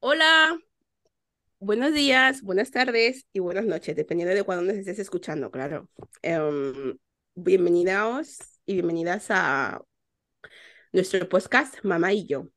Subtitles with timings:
[0.00, 0.58] Hola,
[1.60, 5.88] buenos días, buenas tardes y buenas noches, dependiendo de cuándo nos estés escuchando, claro.
[6.22, 6.98] Em,
[7.34, 9.80] bienvenidos y bienvenidas a
[10.92, 12.48] nuestro podcast Mamá y yo.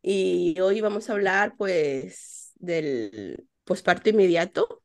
[0.00, 4.82] Y hoy vamos a hablar pues del posparto inmediato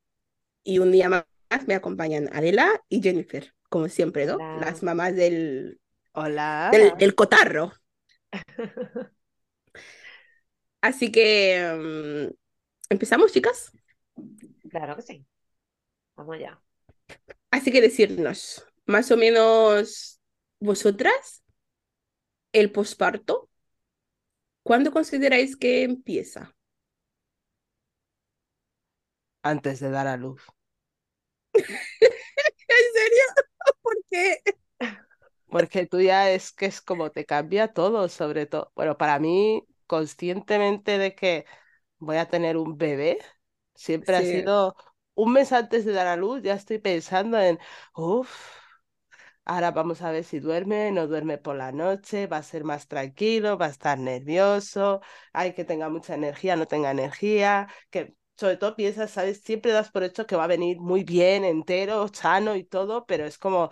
[0.61, 1.25] y un día más
[1.67, 4.35] me acompañan Adela y Jennifer, como siempre, ¿no?
[4.35, 4.57] Hola.
[4.59, 5.79] Las mamás del,
[6.11, 6.69] Hola.
[6.71, 7.71] del, del cotarro.
[10.81, 12.31] Así que em,
[12.89, 13.71] empezamos, chicas.
[14.69, 15.25] Claro que sí.
[16.15, 16.61] Vamos allá.
[17.51, 20.19] Así que decirnos, más o menos,
[20.59, 21.43] vosotras,
[22.51, 23.49] el posparto,
[24.63, 26.53] ¿cuándo consideráis que empieza?
[29.41, 30.41] Antes de dar a luz.
[31.53, 33.23] ¿En serio?
[33.81, 34.37] ¿Por qué?
[35.53, 38.71] Porque tú ya es que es como te cambia todo, sobre todo.
[38.75, 41.45] Bueno, para mí, conscientemente de que
[41.99, 43.19] voy a tener un bebé,
[43.75, 44.75] siempre ha sido
[45.15, 47.59] un mes antes de dar a luz, ya estoy pensando en,
[47.95, 48.31] uff,
[49.45, 52.87] ahora vamos a ver si duerme, no duerme por la noche, va a ser más
[52.87, 55.01] tranquilo, va a estar nervioso,
[55.33, 59.41] hay que tenga mucha energía, no tenga energía, que sobre todo piensas, ¿sabes?
[59.41, 63.25] Siempre das por hecho que va a venir muy bien, entero, sano y todo, pero
[63.25, 63.69] es como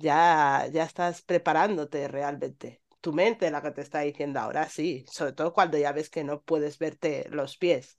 [0.00, 2.82] ya, ya estás preparándote realmente.
[3.00, 6.10] Tu mente es la que te está diciendo ahora sí, sobre todo cuando ya ves
[6.10, 7.98] que no puedes verte los pies.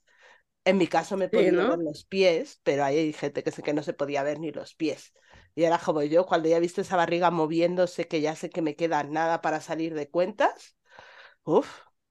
[0.66, 3.74] En mi caso me he Sí, ver los pies, pero hay gente que sé que
[3.74, 5.14] no se podía ver ni los pies.
[5.56, 8.62] Y era como yo, cuando ya he visto esa barriga moviéndose, que ya sé que
[8.62, 10.78] me queda nada para salir de cuentas,
[11.46, 11.70] uff,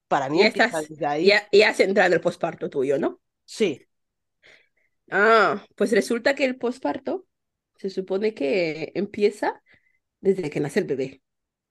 [0.09, 1.33] para mí Ya empieza estás, desde ahí.
[1.33, 3.21] ya, ya has entrado el posparto tuyo, ¿no?
[3.45, 3.87] Sí,
[5.11, 7.27] Ah, pues resulta que el posparto
[7.79, 9.63] se supone que empieza
[10.21, 11.23] desde que nace el bebé.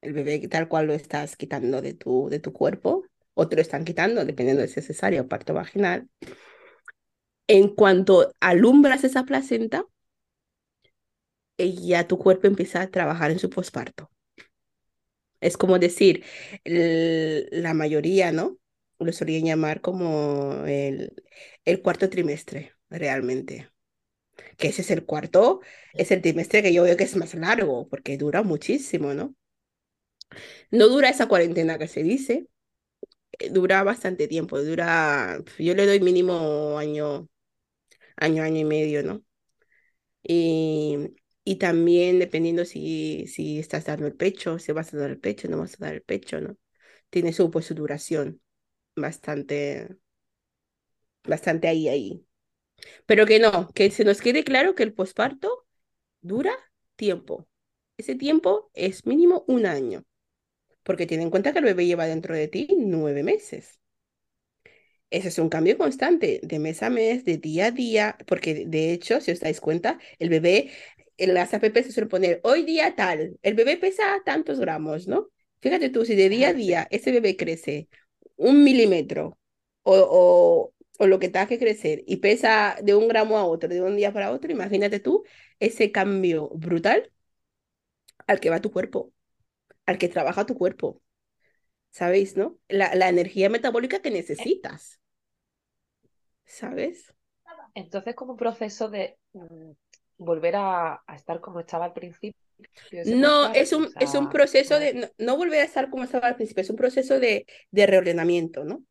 [0.02, 3.61] El bebé tal cual lo estás quitando de tu, de tu cuerpo, o te lo
[3.61, 6.09] están quitando, dependiendo de si es cesárea o parto vaginal.
[7.50, 9.83] En cuanto alumbras esa placenta,
[11.59, 14.09] eh, ya tu cuerpo empieza a trabajar en su posparto.
[15.41, 16.25] Es como decir,
[16.63, 18.57] el- la mayoría, ¿no?
[19.00, 21.13] Lo solían llamar como el,
[21.66, 23.69] el cuarto trimestre, realmente.
[24.57, 25.61] Que ese es el cuarto,
[25.94, 29.35] es el trimestre que yo veo que es más largo, porque dura muchísimo, ¿no?
[30.72, 32.47] No dura esa cuarentena que se dice,
[33.39, 37.29] eh, dura bastante tiempo, dura, yo le doy mínimo año,
[38.17, 39.23] año, año y medio, ¿no?
[40.23, 40.97] Y,
[41.44, 45.47] y también dependiendo si, si estás dando el pecho, si vas a dar el pecho,
[45.47, 46.57] no vas a dar el pecho, ¿no?
[47.09, 48.41] Tiene su, pues, su duración
[48.95, 49.97] bastante,
[51.23, 52.25] bastante ahí, ahí.
[53.06, 55.66] Pero que no, que se nos quede claro que el posparto
[56.22, 56.53] dura
[56.95, 57.47] tiempo.
[57.97, 60.06] Ese tiempo es mínimo un año,
[60.84, 63.79] porque ten en cuenta que el bebé lleva dentro de ti nueve meses.
[65.09, 68.91] Ese es un cambio constante, de mes a mes, de día a día, porque de
[68.94, 70.72] hecho, si os dais cuenta, el bebé,
[71.18, 75.29] en las app se suele poner hoy día tal, el bebé pesa tantos gramos, ¿no?
[75.62, 77.89] Fíjate tú, si de día a día ese bebé crece
[78.38, 79.38] un milímetro
[79.84, 83.70] o, o, o lo que tenga que crecer y pesa de un gramo a otro,
[83.70, 85.26] de un día para otro, imagínate tú
[85.60, 87.12] ese cambio brutal
[88.28, 89.12] al que va tu cuerpo,
[89.88, 91.02] al que trabaja tu cuerpo,
[91.92, 92.58] ¿sabéis, no?
[92.70, 95.00] La, la energía metabólica que necesitas,
[96.46, 97.14] ¿sabes?
[97.76, 99.72] Entonces, como proceso de mm,
[100.18, 102.36] volver a, a estar como estaba al principio
[102.92, 106.04] ese No, es un, o es un proceso de, no, no volver a estar como
[106.04, 108.84] estaba al principio, es un proceso de, de reordenamiento, ¿no?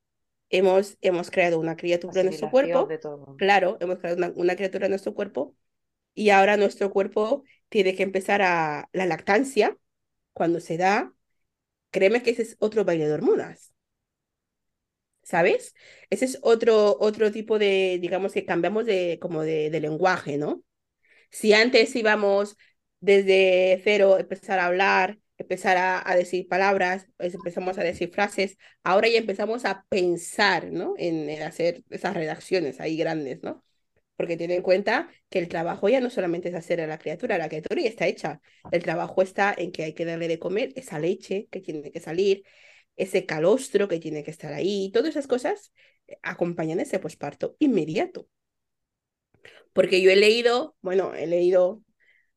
[0.50, 3.36] Hemos, hemos creado una criatura en nuestro cuerpo, de todo.
[3.36, 5.54] claro, hemos creado una, una criatura en nuestro cuerpo
[6.14, 9.76] y ahora nuestro cuerpo tiene que empezar a la lactancia,
[10.32, 11.12] cuando se da,
[11.90, 13.72] créeme que ese es otro baile de hormonas,
[15.22, 15.74] ¿sabes?
[16.10, 20.62] Ese es otro, otro tipo de, digamos que cambiamos de, como de, de lenguaje, ¿no?
[21.30, 22.56] Si antes íbamos
[23.00, 29.08] desde cero, empezar a hablar, empezar a, decir palabras, pues empezamos a decir frases, ahora
[29.08, 30.94] ya empezamos a pensar, ¿no?
[30.98, 33.64] En, hacer esas redacciones ahí grandes, ¿no?
[34.16, 37.38] Porque ten en cuenta que el trabajo ya no solamente es hacer a la criatura,
[37.38, 38.40] la criatura ya está hecha.
[38.72, 42.00] El trabajo está en que hay que darle de comer esa leche que tiene que
[42.00, 42.44] salir,
[42.96, 45.72] ese calostro que tiene que estar ahí, todas esas cosas
[46.08, 48.28] eh, acompañan ese posparto inmediato.
[49.72, 51.82] Porque yo he leído, bueno, he leído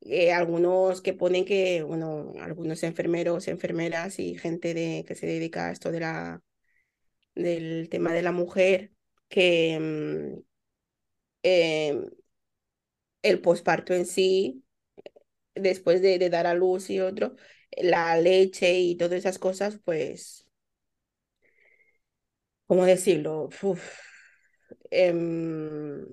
[0.06, 5.68] eh, algunos que ponen que, bueno, algunos enfermeros, enfermeras y gente de, que se dedica
[5.68, 6.42] a esto de la,
[7.34, 8.92] del tema de la mujer,
[9.28, 10.40] que mm,
[11.42, 12.10] eh,
[13.22, 14.64] el posparto en sí,
[15.54, 17.36] después de, dar a luz y otro,
[17.76, 20.46] la leche y todas esas cosas, pues
[22.66, 23.48] ¿cómo decirlo?
[24.90, 26.06] Em,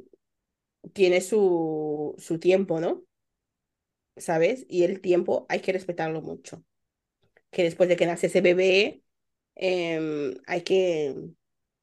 [0.94, 3.04] tiene su, su tiempo, ¿no?
[4.20, 4.66] ¿Sabes?
[4.70, 6.64] Y el tiempo hay que respetarlo mucho.
[7.52, 9.04] Que después de que nace ese bebé,
[9.56, 11.16] em, hay que,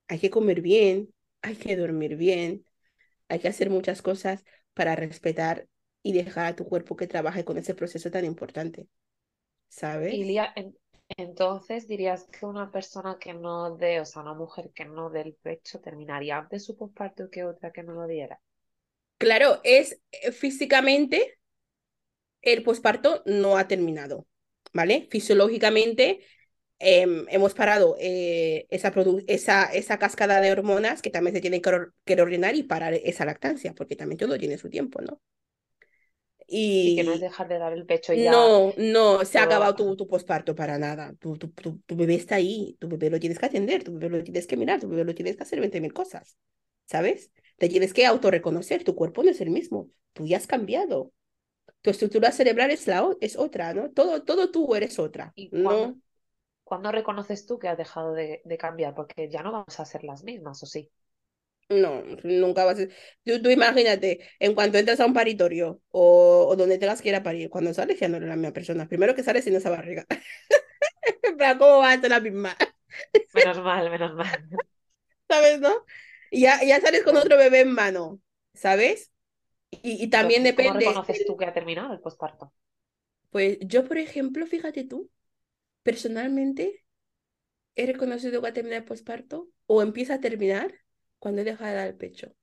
[0.08, 2.66] hay que comer bien, hay que dormir bien,
[3.28, 4.44] hay que hacer muchas cosas
[4.74, 5.68] para respetar
[6.02, 8.88] y dejar a tu cuerpo que trabaje con ese proceso tan importante.
[9.68, 10.18] ¿Sabes?
[10.18, 10.76] Y Lía, en-
[11.16, 15.20] entonces dirías que una persona que no dé, o sea, una mujer que no dé
[15.20, 18.40] el pecho terminaría antes su posparto que otra que no lo diera.
[19.18, 21.38] Claro, es eh, físicamente
[22.52, 24.26] el posparto no ha terminado,
[24.72, 25.08] ¿vale?
[25.10, 26.20] Fisiológicamente
[26.80, 28.92] em, hemos parado eh, esa,
[29.28, 32.94] esa, esa cascada de hormonas que también se tienen que, or- que ordenar y parar
[32.94, 35.20] esa lactancia, porque también todo tiene su tiempo, ¿no?
[36.82, 39.42] Y que no es dejar de dar el pecho y ya no, no, se ha
[39.42, 39.44] todo.
[39.44, 41.14] acabado tu, tu posparto para nada.
[41.20, 44.18] Tu, tu, tu, tu bebé está ahí, tu bebé lo tienes que atender, tu bebé
[44.18, 46.36] lo tienes que mirar, tu bebé lo tienes que hacer 20.000 cosas,
[46.86, 47.30] ¿sabes?
[47.58, 51.12] Te tienes que autorreconocer, tu cuerpo no es el mismo, tú ya has cambiado.
[51.86, 53.90] Tu estructura cerebral es, la, es otra, ¿no?
[53.92, 56.00] Todo, todo tú eres otra, ¿Y cuándo, ¿no?
[56.64, 58.94] cuándo reconoces tú que has dejado de, de cambiar?
[58.94, 60.90] Porque ya no vamos a ser las mismas, ¿o sí?
[61.68, 62.86] No, nunca vas a...
[63.24, 67.16] Tú, tú imagínate, en cuanto entras a un paritorio o, o donde tengas que ir
[67.16, 68.86] a parir, cuando sales ya no eres la misma persona.
[68.88, 70.06] Primero que sales sin esa barriga.
[71.58, 72.56] ¿cómo vas a ser la misma?
[73.32, 74.48] Menos mal, menos mal.
[75.28, 75.84] ¿Sabes, no?
[76.30, 78.20] Y ya, ya sales con otro bebé en mano,
[78.54, 79.12] ¿sabes?
[79.70, 82.52] Y, y también Entonces, ¿cómo depende, reconoces tú que ha terminado el posparto?
[83.30, 85.10] pues yo, por ejemplo, fíjate tú,
[85.84, 86.84] personalmente
[87.76, 90.74] he reconocido que ha terminado el posparto o empieza a terminar
[91.20, 92.34] cuando he dejado de dar el pecho,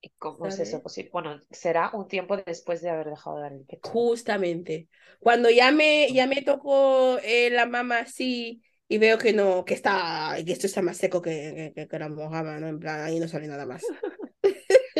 [0.00, 1.10] ¿Y cómo es eso posible?
[1.12, 3.90] Bueno, será un tiempo después de haber dejado de dar el pecho.
[3.90, 4.88] Justamente.
[5.20, 9.74] Cuando ya me, ya me tocó eh, la mama así y veo que no, que
[9.74, 12.68] está, que esto está más seco que, que, que la mojama, ¿no?
[12.68, 13.92] En plan, ahí no sale nada más.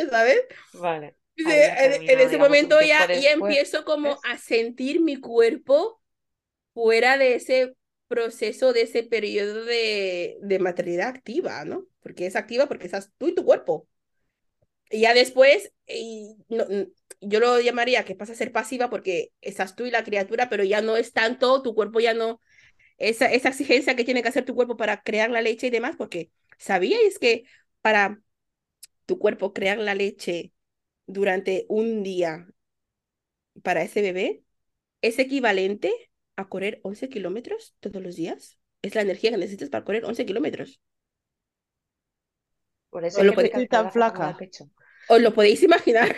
[0.10, 0.40] ¿Sabes?
[0.75, 1.16] Vale,
[1.46, 6.00] ha en, ese digamos, momento ya, ya empiezo como a sentir mi cuerpo
[6.75, 7.76] fuera de ese
[8.08, 11.87] proceso, de ese periodo de, de maternidad activa, ¿no?
[12.00, 13.88] Porque es activa porque estás tú y tu cuerpo.
[14.90, 16.66] Y ya después, y no,
[17.20, 20.64] yo lo llamaría que pasa a ser pasiva porque estás tú y la criatura, pero
[20.64, 22.40] ya no es tanto, tu cuerpo ya no,
[22.99, 25.96] esa, esa exigencia que tiene que hacer tu cuerpo para crear la leche y demás,
[25.96, 27.44] porque ¿sabíais que
[27.81, 28.20] para
[29.06, 30.52] tu cuerpo crear la leche
[31.06, 32.49] durante un día
[33.62, 34.44] para ese bebé
[35.00, 35.93] es equivalente
[36.37, 38.58] a correr 11 kilómetros todos los días?
[38.82, 40.81] Es la energía que necesitas para correr 11 kilómetros.
[42.90, 44.37] Por eso lo, podéis, tan flaca.
[45.08, 46.14] os lo podéis imaginar.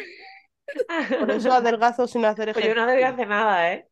[1.18, 2.90] Por eso adelgazo sin hacer Pues yo no ejercicio.
[2.90, 3.88] adelgacé nada, ¿eh?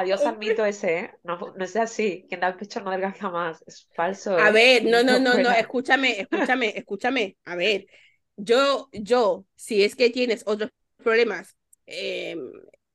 [0.00, 1.10] Adiós al mito ese, ¿eh?
[1.24, 2.24] No, no es así.
[2.28, 3.62] Quien da el pecho no adelgaza más.
[3.66, 4.52] Es falso, A ¿eh?
[4.52, 7.36] ver, no, no, no, no, escúchame, escúchame, escúchame.
[7.44, 7.86] A ver,
[8.36, 11.56] yo, yo, si es que tienes otros problemas
[11.86, 12.36] eh,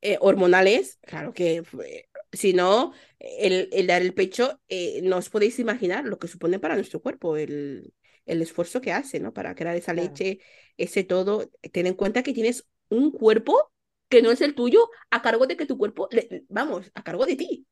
[0.01, 4.61] eh, hormonales, claro que eh, si no, el, el dar el pecho,
[5.03, 7.93] no os podéis imaginar lo que supone para nuestro cuerpo, el,
[8.25, 9.33] el esfuerzo que hace, ¿no?
[9.33, 10.01] Para crear esa Claro.
[10.03, 10.39] leche,
[10.77, 11.49] ese todo.
[11.73, 13.72] Ten en cuenta que tienes un cuerpo
[14.13, 17.25] que no es el tuyo, a cargo de que tu cuerpo, le- vamos, a cargo
[17.25, 17.67] de ti,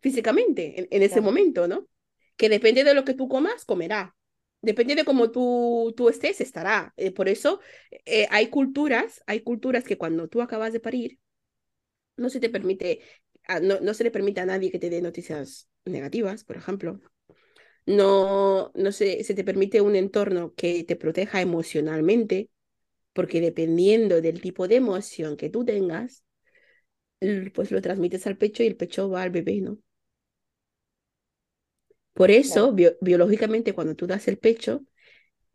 [0.00, 1.22] físicamente, en, en ese Claro.
[1.22, 1.88] momento, ¿no?
[2.36, 4.16] Que depende de lo que tú comas, comerá.
[4.62, 6.92] Depende de cómo tú, tú estés, estará.
[6.96, 7.60] Eh, por eso
[8.06, 11.18] eh, hay culturas, hay culturas que cuando tú acabas de parir,
[12.16, 13.00] no se te permite,
[13.62, 17.00] no, no se le permite a nadie que te dé noticias negativas, por ejemplo.
[17.86, 22.50] No, no se, se te permite un entorno que te proteja emocionalmente,
[23.18, 26.22] porque dependiendo del tipo de emoción que tú tengas,
[27.54, 29.78] pues lo transmites al pecho y el pecho va al bebé, ¿no?
[32.14, 34.84] Por eso, biológicamente, cuando tú das el pecho,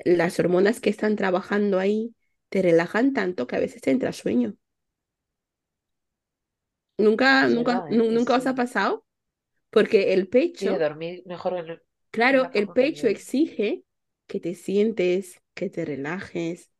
[0.06, 2.16] las hormonas que están trabajando ahí
[2.50, 4.56] te relajan tanto que a veces te entra sueño.
[6.98, 8.04] Nunca, nunca, verdad, ¿eh?
[8.16, 8.56] nunca os ha sí.
[8.56, 9.06] pasado,
[9.72, 13.84] porque el Sí, pecho, dormir mejor en, en claro, la el el pecho exige
[14.28, 16.72] que te sientes, que te relajes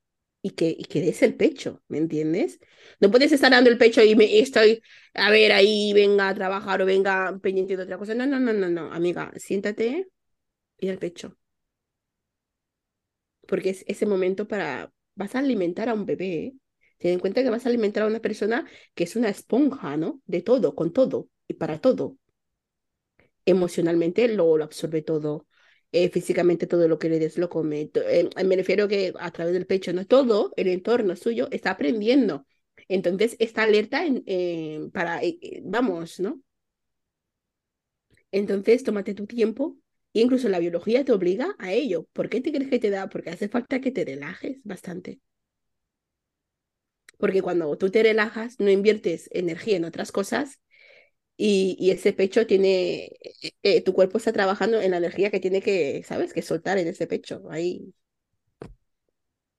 [0.44, 2.60] y que, y que des el pecho, ¿me entiendes?
[3.02, 4.84] No puedes estar dando el pecho y, me, estoy,
[5.16, 8.16] a ver, ahí venga a trabajar o venga pendiente de otra cosa.
[8.16, 10.10] No, no, no, no, no, amiga, siéntate
[10.80, 11.38] y da el pecho.
[13.48, 16.56] porque es ese momento para, vas a alimentar a un bebé, ¿eh?
[16.98, 20.22] Ten en cuenta que vas a alimentar a una persona que es una esponja, ¿no?
[20.26, 22.18] De todo, con todo y para todo.
[23.46, 25.48] Emocionalmente lo, lo absorbe todo,
[25.94, 27.92] eh, físicamente todo lo que le des lo come.
[27.94, 30.06] Eh, me refiero que a través del pecho, ¿no?
[30.06, 32.46] Todo el entorno suyo está aprendiendo.
[32.88, 34.04] Entonces está alerta
[34.92, 36.42] para, eh, vamos, ¿no?
[38.32, 39.78] Entonces, tómate tu tiempo.
[40.14, 42.08] Incluso la biología te obliga a ello.
[42.14, 43.08] ¿Por qué te crees que te da?
[43.10, 45.22] Porque hace falta que te relajes bastante.
[47.18, 50.60] Porque cuando tú te relajas, no inviertes energía en otras cosas
[51.38, 53.06] y, y ese pecho tiene,
[53.42, 56.34] eh, eh, tu cuerpo está trabajando en la energía que tiene que, ¿sabes?
[56.34, 57.44] Que soltar en ese pecho.
[57.50, 57.94] Ahí.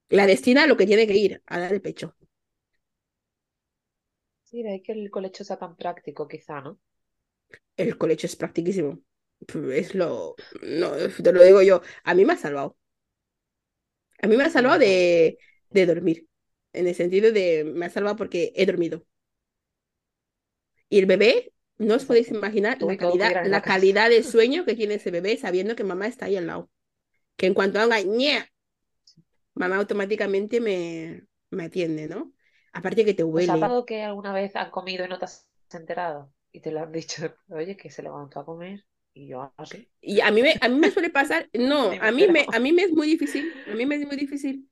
[0.09, 2.16] La destina a lo que tiene que ir, a dar el pecho.
[4.43, 6.78] Sí, de ahí que el colecho sea tan práctico, quizá, ¿no?
[7.76, 9.00] El colecho es practicísimo.
[9.73, 11.83] Es lo, no, te lo digo yo.
[12.04, 12.76] A mí me ha salvado.
[14.23, 15.38] A mí me ha salvado de,
[15.71, 16.28] de dormir.
[16.73, 19.04] En el sentido de, me ha salvado porque he dormido.
[20.88, 24.95] Y el bebé, no os podéis imaginar la calidad, la calidad de sueño que tiene
[24.95, 26.71] ese bebé sabiendo que mamá está ahí al lado.
[27.37, 28.47] Que en cuanto haga ñe,
[29.54, 32.33] mamá automáticamente me, me atiende, ¿no?
[32.73, 33.52] Aparte que te ¿Os ha huele.
[33.52, 36.33] pasado que alguna vez han comido y no te has enterado?
[36.52, 38.85] Y te lo han dicho, oye, que se levantó a comer.
[39.12, 39.88] Y yo así.
[40.00, 42.73] Y a mí me, a mí me suele pasar, no, a mí me, a mí
[42.73, 44.69] me es muy difícil, a mí me es muy difícil.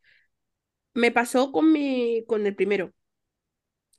[0.94, 2.92] Me pasó con mi, con el primero,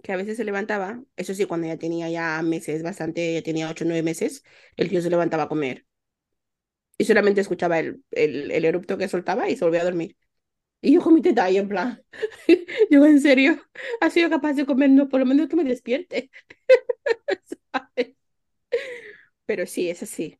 [0.03, 3.69] que a veces se levantaba, eso sí, cuando ya tenía ya meses, bastante, ya tenía
[3.71, 4.45] ocho o nueve meses,
[4.77, 5.87] el tío se levantaba a comer.
[6.97, 10.15] Y solamente escuchaba el, el, el erupto que soltaba y se volvía a dormir.
[10.81, 12.03] Y yo con mi teta ahí en plan,
[12.91, 13.61] yo en serio,
[14.01, 16.31] ha sido capaz de comer, no, por lo menos que me despierte.
[19.45, 20.39] Pero sí, es así.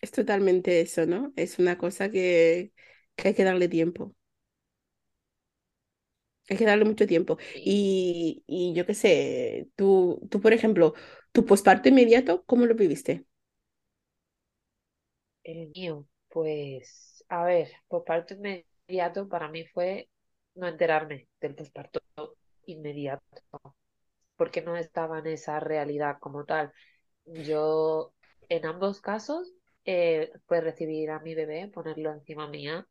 [0.00, 1.32] Es totalmente eso, ¿no?
[1.36, 2.72] Es una cosa que,
[3.16, 4.14] que hay que darle tiempo.
[6.48, 7.38] Hay que darle mucho tiempo.
[7.64, 10.94] Y Y, yo qué sé, tú, tú, por ejemplo,
[11.32, 13.26] tu posparto inmediato, ¿cómo lo viviste?
[15.44, 20.08] el mío, pues, a ver, posparto inmediato para mí fue
[20.54, 22.00] no enterarme del posparto
[22.66, 23.24] inmediato,
[24.36, 26.72] porque no estaba en esa realidad como tal.
[27.26, 28.14] Yo,
[28.48, 29.52] en ambos casos,
[29.84, 32.86] eh, fue recibir a mi bebé, ponerlo encima mía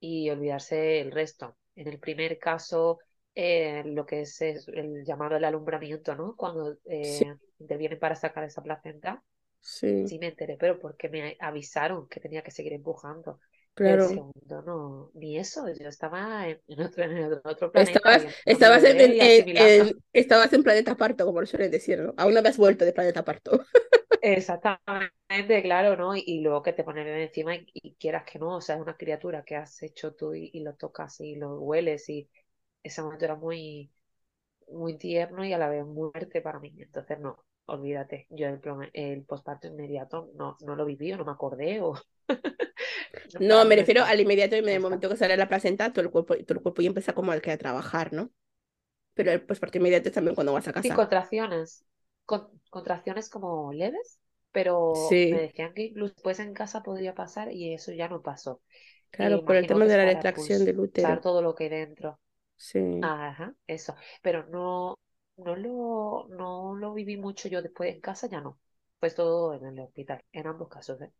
[0.00, 1.56] y olvidarse el resto.
[1.76, 2.98] En el primer caso,
[3.34, 6.36] eh, lo que es, es el llamado el alumbramiento, ¿no?
[6.36, 9.22] Cuando Sí, eh, intervienen para sacar esa placenta,
[9.60, 13.40] sí, sí me enteré, pero porque me avisaron que tenía que seguir empujando.
[13.82, 14.02] El claro.
[14.02, 18.84] segundo no, ni eso, yo estaba en, en otro, en otro, otro planeta Estabas, estabas
[18.84, 19.84] en, asimilando.
[19.84, 22.14] en- estabas en planeta parto, como lo suelen decir, ¿no?
[22.16, 23.60] Aún no habías vuelto de planeta parto.
[24.20, 26.16] Exactamente, claro, ¿no?
[26.16, 28.60] Y, y luego que te pone el bebé encima y, y quieras que no, o
[28.60, 32.08] sea, es una criatura que has hecho tú y, y lo tocas y lo hueles
[32.08, 32.28] y
[32.82, 33.92] ese momento era muy,
[34.68, 36.74] muy tierno y a la vez muy fuerte para mí.
[36.78, 38.60] Entonces, no, olvídate, yo el,
[38.94, 41.94] el posparto inmediato no, no lo viví o no me acordé o
[43.38, 46.10] no, me refiero al inmediato, en no el momento que sale la placenta, todo el
[46.10, 48.30] cuerpo, todo el cuerpo ya empieza como al que a trabajar, ¿no?
[49.14, 50.94] Pero el posparto inmediato es también cuando vas a casa.
[50.94, 51.84] contracciones,
[52.26, 54.20] con- contracciones como leves,
[54.52, 58.62] pero me decían que incluso después en casa podría pasar y eso ya no pasó.
[59.10, 61.22] Claro, por el tema de la retracción del pulsar útero.
[61.22, 62.20] todo lo que hay dentro.
[62.56, 62.80] Sí.
[63.00, 63.96] Ajá, eso.
[64.22, 64.98] Pero no,
[65.38, 68.58] no lo, no lo viví mucho yo después en casa, ya no.
[69.00, 71.12] Pues todo en el hospital, en ambos casos, ¿eh?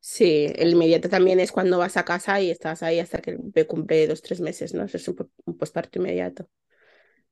[0.00, 3.36] Sí, el inmediato también es cuando vas a casa y estás ahí hasta que
[3.66, 4.84] cumple dos, tres meses, ¿no?
[4.84, 6.48] Eso es un, un posparto inmediato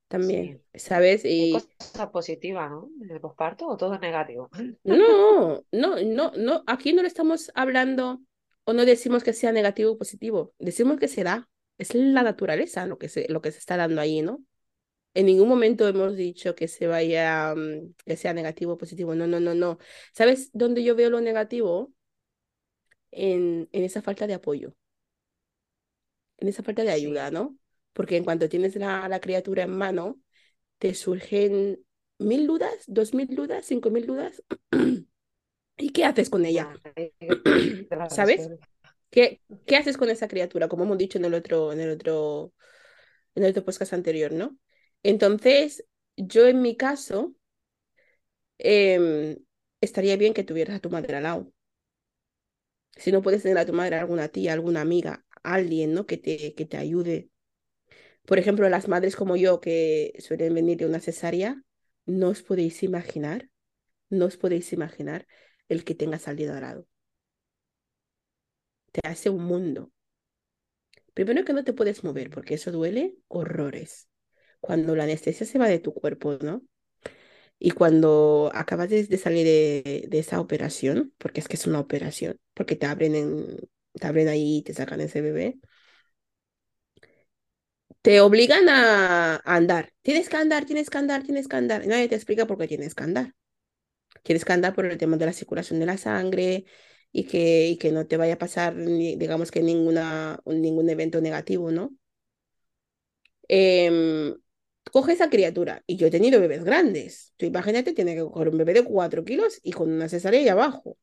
[0.07, 0.61] también, sí.
[0.75, 1.23] ¿sabes?
[1.25, 2.89] Y cosas positivas, ¿no?
[3.01, 4.49] En el posparto o todo es negativo.
[4.83, 8.21] no, no, no, no, aquí no le estamos hablando
[8.65, 12.85] o no decimos que sea negativo o positivo, decimos que se da, es la naturaleza
[12.87, 14.43] lo que se, lo que se está dando ahí, ¿no?
[15.15, 19.27] En ningún momento hemos dicho que se vaya, mm, que sea negativo o positivo, no,
[19.27, 19.79] no, no, no.
[20.13, 21.93] ¿Sabes dónde yo veo lo negativo?
[23.11, 24.75] En, en esa falta de apoyo.
[26.37, 27.57] en esa falta de ayuda, Sí, ¿no?
[27.95, 30.19] Porque en cuanto tienes la, la criatura en mano,
[30.79, 31.79] te surgen
[32.19, 34.43] mil dudas, dos mil dudas, cinco mil dudas.
[35.77, 36.69] ¿Y qué haces con ella?
[38.09, 38.49] ¿Sabes?
[39.09, 40.67] ¿Qué, qué haces con esa criatura?
[40.67, 42.53] Como hemos dicho en el otro, en el otro,
[43.33, 44.57] en el otro podcast anterior, ¿no?
[45.01, 45.85] Entonces,
[46.17, 47.33] yo en mi caso,
[48.57, 49.37] em,
[49.81, 51.53] estaría bien que tuvieras a tu madre al lado.
[52.97, 56.05] Si no puedes tener a tu madre, alguna tía, alguna amiga, alguien, ¿no?
[56.05, 57.29] Que te, que te ayude
[58.25, 61.63] Por ejemplo, las madres como yo que suelen venir de una cesárea,
[62.05, 63.49] no os podéis imaginar,
[64.09, 65.27] no os podéis imaginar
[65.69, 66.87] el que tenga salido dorado.
[68.91, 69.91] Te hace un mundo.
[71.13, 74.09] Primero que no te puedes mover porque eso duele horrores.
[74.59, 76.63] Cuando la anestesia se va de tu cuerpo, ¿no?
[77.59, 82.39] Y cuando acabas de, salir de, de esa operación, porque es que es una operación,
[82.53, 83.57] porque te abren en,
[83.93, 85.57] te abren ahí y te sacan ese bebé,
[88.05, 89.91] te obligan a, andar.
[90.03, 91.83] Tienes que andar, tienes que andar, tienes que andar.
[91.83, 93.33] Y nadie te explica por qué tienes que andar.
[94.23, 96.65] Quieres que andar por el tema de la circulación de la sangre
[97.11, 101.71] y que, y que no te vaya a pasar, digamos que ninguna, ningún evento negativo,
[101.71, 101.95] ¿no?
[103.47, 104.35] Em,
[104.91, 105.83] coge esa criatura.
[105.87, 107.33] Y yo he tenido bebés grandes.
[107.37, 110.49] Tú imagínate, tiene que coger un bebé de 4 kilos y con una cesárea ahí
[110.49, 110.97] abajo.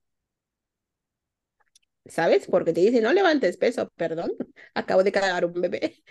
[2.05, 2.47] ¿Sabes?
[2.49, 4.33] Porque te dice, no levantes peso, perdón.
[4.75, 6.03] Acabo de cargar un bebé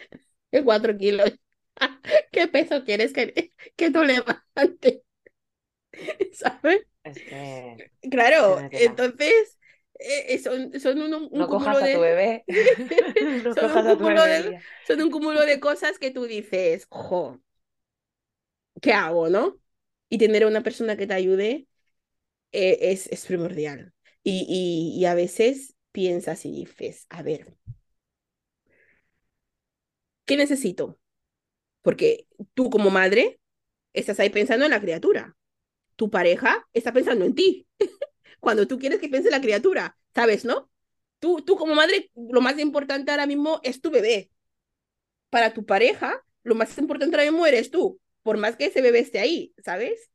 [0.53, 1.31] de 4 kilos.
[2.31, 5.01] ¿Qué peso quieres que, que tú levantes?
[6.33, 6.81] ¿Sabes?
[8.09, 9.57] Claro, entonces
[9.99, 11.93] eh, son, son un, no cúmulo de...
[11.93, 12.43] tu bebé.
[13.53, 14.55] son, un cúmulo de...
[14.87, 17.39] son un cúmulo de cosas que tú dices, jo,
[18.81, 19.59] ¿qué hago, no?
[20.09, 21.67] Y tener a una persona que te ayude
[22.51, 23.93] eh, es, es primordial.
[24.23, 27.55] Y, y, y a veces piensas y dices, a ver,
[30.31, 30.97] ¿qué necesito?
[31.81, 33.41] Porque tú como madre
[33.93, 35.37] estás ahí pensando en la criatura.
[35.97, 37.67] Tu pareja está pensando en ti.
[38.39, 40.71] Cuando tú quieres que piense la criatura, ¿sabes, no?
[41.19, 44.31] Tú, tú como madre, lo más importante ahora mismo es tu bebé.
[45.29, 48.99] Para tu pareja, lo más importante ahora mismo eres tú, por más que ese bebé
[48.99, 50.11] esté ahí, ¿sabes?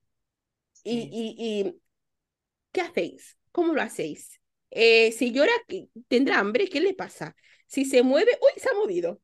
[0.85, 1.37] Y, y,
[1.69, 1.83] y
[2.73, 3.39] ¿qué hacéis?
[3.53, 4.41] ¿Cómo lo hacéis?
[4.71, 5.53] Eh, si llora,
[6.09, 7.37] tendrá hambre, ¿qué le pasa?
[7.67, 9.21] Si se mueve, uy, se ha movido.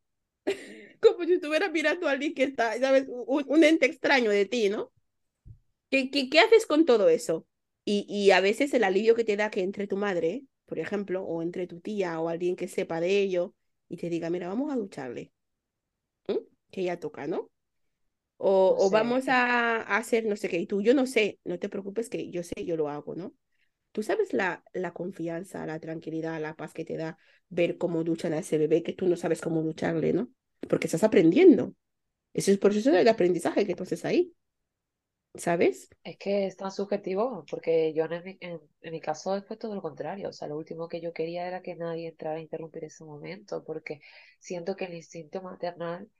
[1.01, 3.07] Como si estuviera mirando a alguien que está, ¿sabes?
[3.09, 4.93] Un, ente extraño de ti, ¿no?
[5.91, 7.47] ¿Qué, qué, qué haces con todo eso?
[7.85, 11.25] Y, y, a veces el alivio que te da que entre tu madre, por ejemplo,
[11.25, 13.55] o entre tu tía o alguien que sepa de ello
[13.89, 15.33] y te diga, mira, vamos a ducharle.
[16.71, 17.51] Que ya toca, ¿no?
[18.39, 20.59] O, o vamos a, a, hacer no sé qué.
[20.59, 23.35] Y tú, yo no sé, no te preocupes que yo sé, yo lo hago, ¿no?
[23.93, 27.19] Tú sabes la, la confianza, la tranquilidad, la paz que te da
[27.49, 30.31] ver cómo duchan a ese bebé que tú no sabes cómo ducharle, ¿no?
[30.69, 31.75] Porque estás aprendiendo.
[32.33, 34.35] Ese es el proceso del aprendizaje que tú ahí.
[35.35, 35.89] ¿Sabes?
[36.05, 38.61] Es que es tan subjetivo, porque yo en mi, en,
[38.93, 40.29] mi caso fue todo lo contrario.
[40.29, 43.65] O sea, lo último que yo quería era que nadie entrara a interrumpir ese momento,
[43.65, 44.01] porque
[44.39, 46.11] siento que el instinto maternal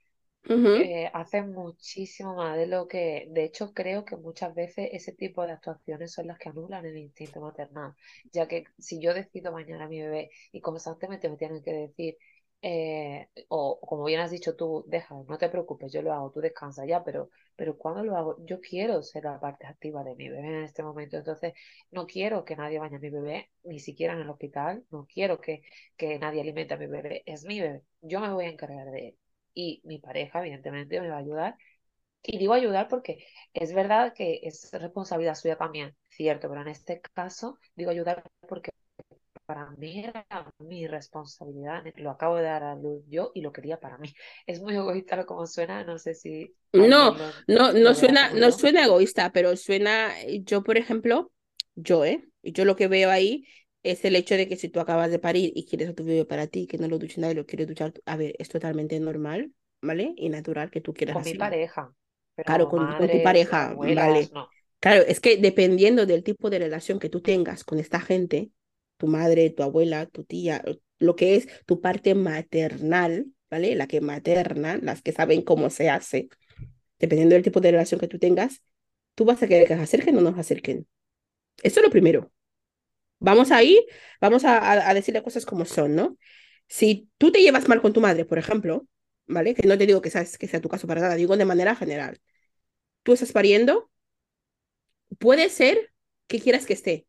[0.75, 5.45] eh, hace muchísimo más de lo que, de hecho creo que muchas veces ese tipo
[5.45, 7.93] de actuaciones son las que anulan el instinto maternal,
[8.31, 12.17] ya que si yo decido bañar a mi bebé y constantemente me tienen que decir,
[12.61, 16.39] eh, o como bien has dicho tú, deja, no te preocupes, yo lo hago, tú
[16.39, 20.29] descansa ya, pero, pero cuando lo hago, yo quiero ser la parte activa de mi
[20.29, 21.53] bebé en este momento, entonces
[21.91, 25.41] no quiero que nadie bañe a mi bebé, ni siquiera en el hospital, no quiero
[25.41, 25.61] que,
[25.97, 29.09] que nadie alimente a mi bebé, es mi bebé, yo me voy a encargar de
[29.09, 29.17] él
[29.53, 31.57] y mi pareja evidentemente me va a ayudar.
[32.23, 37.01] Y digo ayudar porque es verdad que es responsabilidad suya también, cierto, pero en este
[37.01, 38.71] caso digo ayudar porque
[39.45, 40.25] para mí era
[40.59, 44.13] mi responsabilidad, lo acabo de dar a luz yo y lo quería para mí.
[44.47, 46.55] Es muy egoísta como suena, no sé si...
[46.71, 47.15] No,
[47.47, 50.11] no, no suena, no suena egoísta, pero suena,
[50.43, 51.31] yo por ejemplo,
[51.75, 52.25] yo, ¿eh?
[52.41, 53.45] Yo lo que veo ahí
[53.83, 56.25] es el hecho de que si tú acabas de parir y quieres a tu bebé
[56.25, 59.51] para ti, que no lo duche nadie, lo quieres duchar, a ver, es totalmente normal,
[59.81, 60.13] ¿vale?
[60.15, 61.93] Y natural que tú quieras Con mi pareja.
[62.37, 64.29] claro, con, tu pareja, ¿vale?
[64.79, 68.51] Claro, es que dependiendo del tipo de relación que tú tengas con esta gente,
[68.97, 70.63] tu madre, tu abuela, tu tía,
[70.99, 73.75] lo que es tu parte maternal, ¿vale?
[73.75, 76.29] La que materna, las que saben cómo se hace,
[76.99, 78.61] dependiendo del tipo de relación que tú tengas,
[79.15, 80.87] tú vas a querer que se acerquen o no se acerquen.
[81.61, 82.31] Eso es lo primero.
[83.23, 83.79] Vamos ahí,
[84.19, 86.17] vamos a, a, decirle cosas como son, ¿no?
[86.67, 88.85] Si tú te llevas mal con tu madre, por ejemplo,
[89.27, 89.55] ¿vale?
[89.55, 91.73] Que no te digo que, sabes, que sea tu caso para nada, digo de manera
[91.73, 92.19] general.
[93.01, 93.89] Tú estás pariendo,
[95.19, 95.93] puede ser
[96.27, 97.07] que quieras que esté,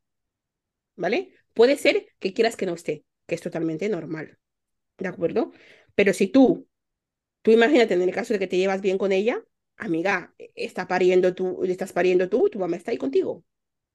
[0.94, 1.35] ¿vale?
[1.53, 4.38] Puede ser que quieras que no esté, que es totalmente normal,
[4.98, 5.50] ¿de acuerdo?
[5.96, 6.68] Pero si tú,
[7.42, 9.42] tú imagínate en el caso de que te llevas bien con ella,
[9.77, 13.44] amiga, está pariendo tú, estás pariendo tú, tu mamá está ahí contigo.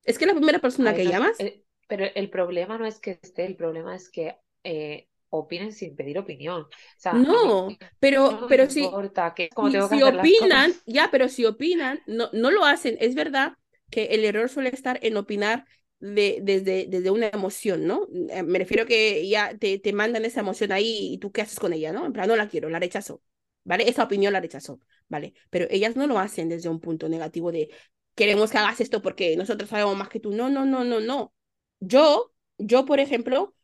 [0.03, 1.39] Es que la primera persona que llamas...
[1.39, 5.95] Eh, pero el problema no es que esté, el problema es que eh, opinen sin
[5.95, 6.61] pedir opinión.
[6.61, 8.87] O sea, no, pero, no pero si,
[9.35, 9.49] que,
[9.89, 12.95] si opinan, ya, pero si opinan, no, no lo hacen.
[12.99, 13.53] Es verdad
[13.89, 15.65] que el error suele estar en opinar
[15.99, 18.07] de, desde, desde una emoción, ¿no?
[18.29, 21.59] Eh, me refiero que ya te, te mandan esa emoción ahí y tú qué haces
[21.59, 22.05] con ella, ¿no?
[22.05, 23.23] En plan, no la quiero, la rechazo,
[23.63, 23.89] ¿vale?
[23.89, 25.33] Esa opinión la rechazo, ¿vale?
[25.49, 27.69] Pero ellas no lo hacen desde un punto negativo de
[28.15, 30.31] queremos que hagas esto porque nosotros sabemos más que tú.
[30.31, 31.33] No, no, no, no, no.
[31.79, 33.55] Yo, yo, por ejemplo,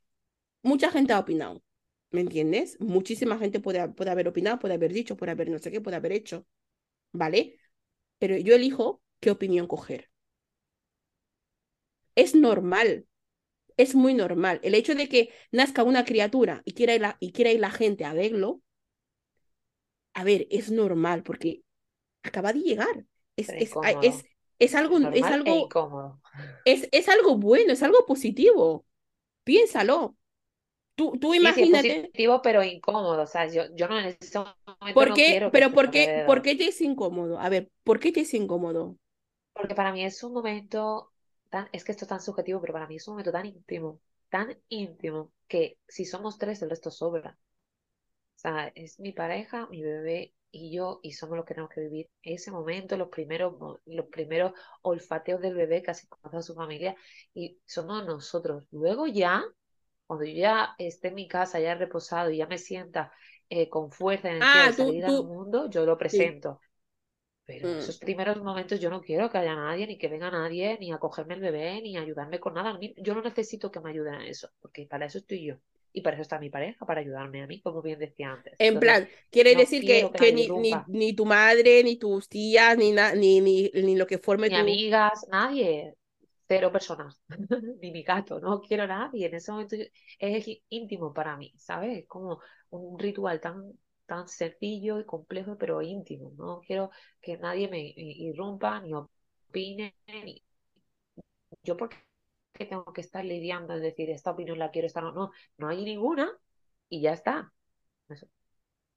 [0.63, 1.63] mucha gente ha opinado,
[2.11, 2.79] ¿me entiendes?
[2.81, 5.97] Muchísima gente puede, puede haber opinado, puede haber dicho, puede haber no sé qué, puede
[5.97, 6.47] haber hecho,
[7.13, 7.59] ¿vale?
[8.19, 10.09] Pero yo elijo qué opinión coger.
[12.15, 13.07] Es normal,
[13.77, 14.59] es muy normal.
[14.63, 17.71] El hecho de que nazca una criatura y quiera ir la, y quiera ir la
[17.71, 18.61] gente a verlo,
[20.13, 21.63] a ver, es normal porque
[22.23, 23.05] acaba de llegar.
[23.35, 24.25] Es, es, es,
[24.59, 26.19] es algo, es e algo, incómodo.
[26.65, 28.85] es, es algo bueno, es algo positivo.
[29.45, 30.17] Piénsalo.
[30.95, 33.21] Tú, tú Sí, sí, es imagínate, positivo, pero incómodo.
[33.23, 34.53] O sea, yo, yo no en ese momento
[34.93, 35.47] ¿por qué?
[35.51, 37.39] Pero ¿por qué, por qué te es incómodo?
[37.39, 38.97] A ver, ¿por qué te es incómodo?
[39.53, 41.11] Porque para mí es un momento
[41.49, 43.99] tan, es que esto es tan subjetivo, pero para mí es un momento tan íntimo,
[44.29, 47.37] tan íntimo, que si somos tres, el resto sobra.
[48.35, 51.81] O sea, es mi pareja, mi bebé y yo, y somos los que tenemos que
[51.81, 56.95] vivir ese momento, los primeros, los primeros olfateos del bebé, casi conoce a su familia,
[57.33, 58.63] y somos nosotros.
[58.71, 59.43] Luego ya,
[60.07, 63.11] cuando yo ya esté en mi casa, ya reposado y ya me sienta
[63.49, 66.37] eh, con fuerza, energía de Ah, tú, salir al tú, mundo, yo lo sí.
[66.37, 66.61] presento.
[67.45, 67.75] Pero Mm.
[67.77, 70.99] esos primeros momentos yo no quiero que haya nadie, ni que venga nadie, ni a
[70.99, 72.77] cogerme el bebé, ni a ayudarme con nada.
[72.97, 75.55] Yo no necesito que me ayuden a eso, porque para eso estoy yo.
[75.95, 78.53] Y para eso está mi pareja, para ayudarme a mí, como bien decía antes.
[78.57, 80.51] En Entonces, plan, quiere no decir que, que ni,
[80.87, 84.55] ni, tu madre, ni tus tías, ni, na- ni, ni, ni lo que forme Ni
[84.55, 84.63] tu...
[84.63, 85.95] amigas, nadie.
[86.47, 87.19] Cero personas.
[87.81, 89.27] Ni mi gato, no quiero a nadie.
[89.27, 89.75] En ese momento
[90.19, 91.99] es íntimo para mí, ¿sabes?
[91.99, 93.73] Es como un ritual tan,
[94.05, 96.31] tan sencillo y complejo, pero íntimo.
[96.37, 100.43] No quiero que nadie me irrumpa, ni opine, ni
[101.63, 101.97] yo porque
[102.65, 105.83] tengo que estar lidiando, es decir, esta opinión la quiero, esta no, no, no hay
[105.83, 106.31] ninguna
[106.89, 107.53] y ya está.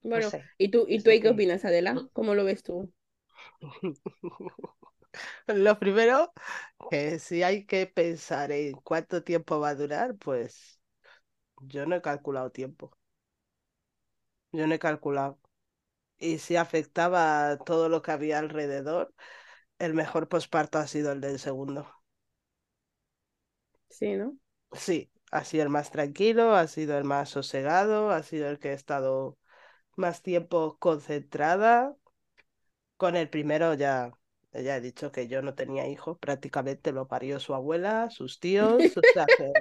[0.03, 1.29] Bueno, sé, ¿y tú, y tú qué que...
[1.31, 1.95] opinas, Adela?
[1.95, 2.11] no.
[2.13, 2.93] ¿Cómo lo ves tú?
[5.47, 6.33] Lo primero,
[6.91, 10.81] que si hay que pensar en cuánto tiempo va a durar, pues
[11.63, 12.97] yo no he calculado tiempo.
[14.53, 15.41] Yo no he calculado.
[16.19, 19.15] Y si afectaba a todo lo que había alrededor,
[19.81, 21.89] el mejor posparto ha sido el del segundo.
[23.91, 24.39] Sí, ¿no?
[24.73, 28.71] Sí, ha sido el más tranquilo, ha sido el más sosegado, ha sido el que
[28.71, 29.39] he estado
[29.97, 31.97] más tiempo concentrada.
[32.97, 34.11] Con el primero ya,
[34.53, 38.97] ya he dicho que yo no tenía hijos, prácticamente lo parió su abuela, sus tíos,
[38.97, 39.53] o sea que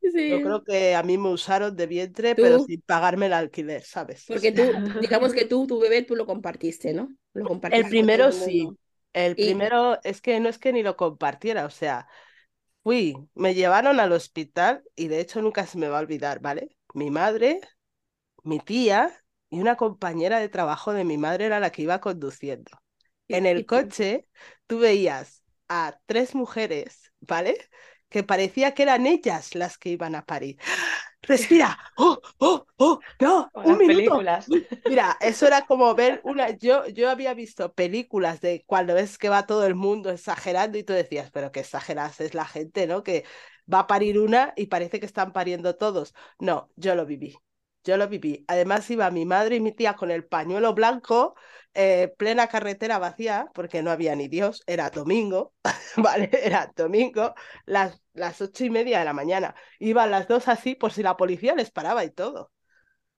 [0.26, 3.82] yo Sí, creo que a mí me usaron de vientre, pero sin pagarme el alquiler,
[3.84, 4.26] ¿sabes?
[4.26, 7.14] Porque tú, digamos que tú, tu bebé, tú lo compartiste, ¿no?
[7.34, 8.76] Lo el compartiste primero sí,
[9.12, 12.08] el Y, primero es que no es que ni lo compartiera, o sea,
[12.84, 16.76] fui, me llevaron al hospital y de hecho nunca se me va a olvidar, ¿vale?
[16.94, 17.60] Mi madre,
[18.44, 19.12] mi tía
[19.50, 22.72] y una compañera de trabajo de mi madre era la que iba conduciendo.
[23.28, 24.28] En el coche
[24.66, 27.56] tú veías a tres mujeres, ¿vale?
[28.14, 30.56] Que parecía que eran ellas las que iban a parir.
[31.22, 31.76] Respira.
[31.96, 33.00] ¡Oh, oh, oh!
[33.20, 33.50] ¡No!
[33.54, 33.96] ¡Un minuto!
[33.96, 34.46] películas.
[34.88, 36.50] Mira, eso era como ver una.
[36.50, 40.84] Yo, yo había visto películas de cuando ves que va todo el mundo exagerando y
[40.84, 43.02] tú decías, pero qué exageras es la gente, ¿no?
[43.02, 43.24] Que
[43.66, 46.14] va a parir una y parece que están pariendo todos.
[46.38, 47.36] No, yo lo viví.
[47.84, 48.44] Yo lo viví.
[48.48, 51.34] Además iba mi madre y mi tía con el pañuelo blanco,
[51.74, 55.54] eh, plena carretera vacía, porque no había ni Dios, era domingo,
[55.96, 56.30] ¿vale?
[56.32, 57.34] Era domingo,
[57.66, 59.54] las, las ocho y media de la mañana.
[59.78, 62.50] Iban las dos así por si la policía les paraba y todo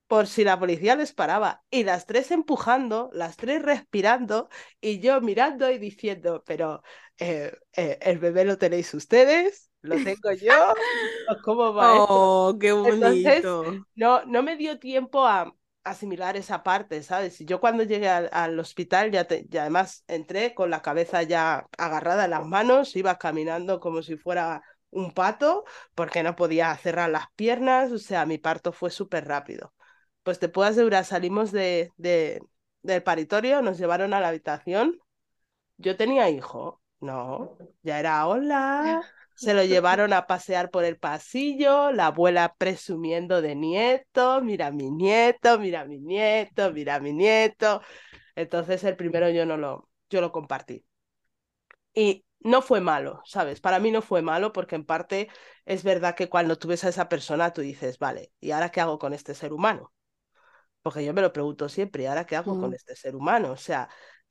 [0.06, 1.64] por si la policía les paraba.
[1.70, 4.48] Y las tres empujando, las tres respirando,
[4.80, 6.82] y yo mirando y diciendo, pero
[7.18, 10.54] eh, eh, el bebé lo tenéis ustedes, lo tengo yo,
[11.26, 12.20] ¿o ¿cómo va esto?
[12.20, 13.86] Oh, qué Entonces, bonito.
[13.94, 15.52] no, no me dio tiempo a
[15.84, 17.38] asimilar esa parte, ¿sabes?
[17.40, 21.66] Yo cuando llegué al, al hospital ya, te- ya además entré con la cabeza ya
[21.78, 27.10] agarrada en las manos, iba caminando como si fuera un pato, porque no podía cerrar
[27.10, 29.74] las piernas, o sea, mi parto fue súper rápido.
[30.22, 32.42] Pues te puedo asegurar, salimos de, de,
[32.82, 34.98] del paritorio, nos llevaron a la habitación.
[35.78, 39.00] Yo tenía hijo, no, ya era hola.
[39.36, 44.90] Se lo llevaron a pasear por el pasillo, la abuela presumiendo de nieto, mira mi
[44.90, 47.82] nieto, mira mi nieto, mira mi nieto.
[48.36, 50.84] Entonces el primero yo no lo, yo lo compartí.
[51.94, 53.60] Y no fue malo, ¿sabes?
[53.60, 55.28] Para mí no fue malo porque en parte
[55.64, 58.80] es verdad que cuando tú ves a esa persona tú dices, vale, ¿y ahora qué
[58.80, 59.92] hago con este ser humano?
[60.82, 62.74] Porque yo me lo pregunto siempre, ¿y ahora qué hago con Mm.
[62.74, 63.52] este ser humano?
[63.52, 63.88] O sea,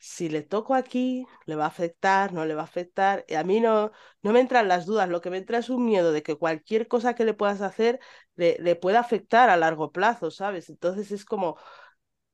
[0.07, 2.33] si le toco aquí, ¿le va a afectar?
[2.33, 3.25] ¿No le va a afectar?
[3.27, 3.91] Y a mí no,
[4.21, 6.87] no me entran las dudas, lo que me entra es un miedo de que cualquier
[6.87, 7.99] cosa que le puedas hacer
[8.35, 10.69] le, le pueda afectar a largo plazo, ¿sabes?
[10.69, 11.57] Entonces es como,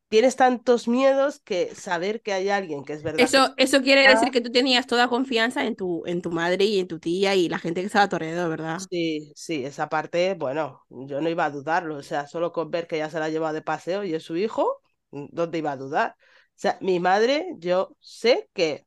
[0.10, 4.32] tienes tantos miedos que saber que hay alguien que es verdad Eso, eso quiere decir
[4.32, 7.48] que tú tenías toda confianza en tu, en tu madre y en tu tía y
[7.50, 8.84] la gente que estaba a tu alrededor, ¿verdad?
[8.90, 12.88] Sí, sí, esa parte, bueno, yo no iba a dudarlo, o sea, solo con ver
[12.88, 14.82] que ya se la lleva de paseo y es su hijo,
[15.12, 16.16] ¿dónde iba a dudar?
[16.62, 18.86] O sea, mi madre, yo sé que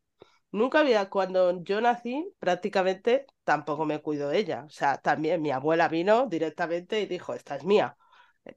[0.52, 5.88] nunca había, cuando yo nací, prácticamente tampoco me cuidó ella, o sea, también mi abuela
[5.88, 7.96] vino directamente y dijo, esta es mía.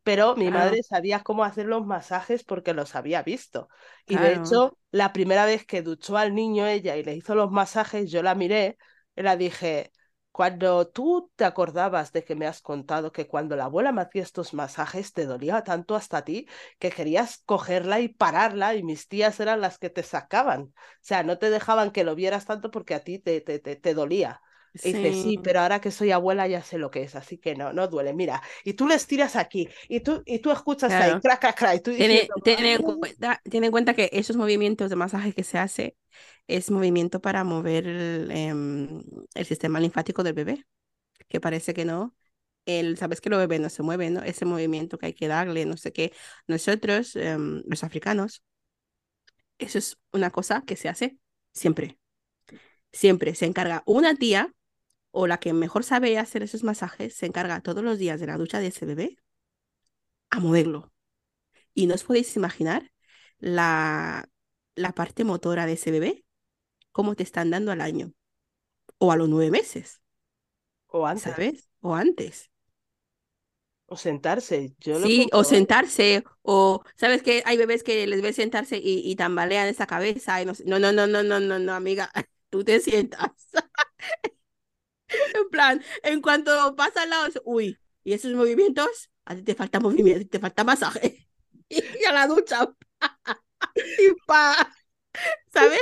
[0.03, 3.69] Pero mi Claro, madre sabía cómo hacer los masajes porque los había visto.
[4.07, 7.51] Y de hecho, la primera vez que duchó al niño ella y le hizo los
[7.51, 8.77] masajes, yo la miré
[9.15, 9.91] y la dije,
[10.37, 14.21] cuando tú te acordabas de que me has contado que cuando la abuela me hacía
[14.23, 16.47] estos masajes te dolía tanto hasta ti
[16.79, 20.61] que querías cogerla y pararla y mis tías eran las que te sacaban.
[20.63, 23.75] O sea, no te dejaban que lo vieras tanto porque a ti te, te, te,
[23.75, 24.41] te dolía.
[24.83, 27.37] Y dice, Sí, sí, pero ahora que soy abuela ya sé lo que es, así
[27.37, 28.13] que no, no duele.
[28.13, 31.21] Mira, y tú les tiras aquí, y tú, y tú escuchas ahí, claro.
[31.21, 32.29] crack, crack, crack, y tú Tiene,
[32.73, 35.97] en cuenta, ten en cuenta que esos movimientos de masaje que se hace
[36.47, 39.01] es movimiento para mover el, em,
[39.33, 40.65] el sistema linfático del bebé,
[41.27, 42.15] que parece que no.
[42.65, 44.23] El, sabes que los bebés no se mueven, ¿no?
[44.23, 46.13] Ese movimiento que hay que darle, no sé qué.
[46.47, 48.43] Nosotros, em, los africanos,
[49.57, 51.17] eso es una cosa que se hace
[51.53, 51.97] siempre.
[52.91, 54.53] Siempre se encarga una tía
[55.19, 58.37] o la que mejor sabe hacer esos masajes, se encarga todos los días de la
[58.37, 59.17] ducha de ese bebé
[60.29, 60.91] a moverlo.
[61.73, 62.91] Y no os podéis imaginar
[63.39, 64.29] la,
[64.75, 66.25] la parte motora de ese bebé,
[66.91, 68.13] cómo te están dando al año
[68.99, 70.01] o a los nueve meses,
[70.89, 71.69] o antes, ¿sabes?
[71.81, 72.49] O antes.
[73.87, 78.35] o sentarse, yo lo Sí, o sentarse, o sabes que hay bebés que les ves
[78.37, 82.11] sentarse y, y tambalean esa cabeza y No, no, no, no, no, no, no, amiga,
[82.49, 83.31] tú te sientas.
[85.35, 89.79] En plan, en cuanto pasa al lado, uy, y esos movimientos, a ti te falta
[89.79, 91.23] movimiento, te falta masaje.
[91.69, 92.65] Y a la ducha,
[93.75, 94.73] y pa,
[95.53, 95.79] ¿sabes?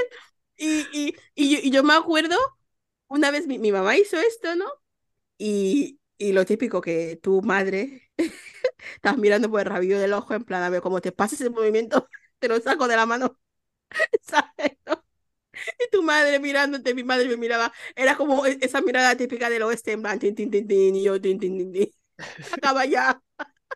[0.57, 2.37] Y, y, y, yo, y yo me acuerdo,
[3.07, 4.65] una vez mi, mi mamá hizo esto, ¿no?
[5.37, 8.11] Y, y lo típico que tu madre
[8.95, 11.51] estás mirando por el rabillo del ojo, en plan, a ver, como te pases el
[11.51, 12.09] movimiento,
[12.39, 13.39] te lo saco de la mano,
[14.23, 14.77] ¿sabes?
[14.87, 15.04] ¿no?
[15.79, 19.63] Y tu madre mirándote, mi madre me miraba, era como e- esa mirada típica del
[19.63, 21.89] oeste, en plan, tin, tin, tin, tin, y yo, tin, tin, tin, tin.
[22.51, 23.21] Acaba ya,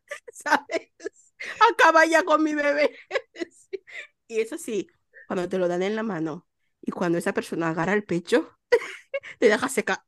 [0.34, 0.92] ¿sabes?
[1.72, 2.96] Acaba ya con mi bebé.
[4.28, 4.88] Y eso sí,
[5.26, 6.48] cuando te lo dan en la mano
[6.82, 8.58] y cuando esa persona agarra el pecho,
[9.39, 10.06] te deja seca.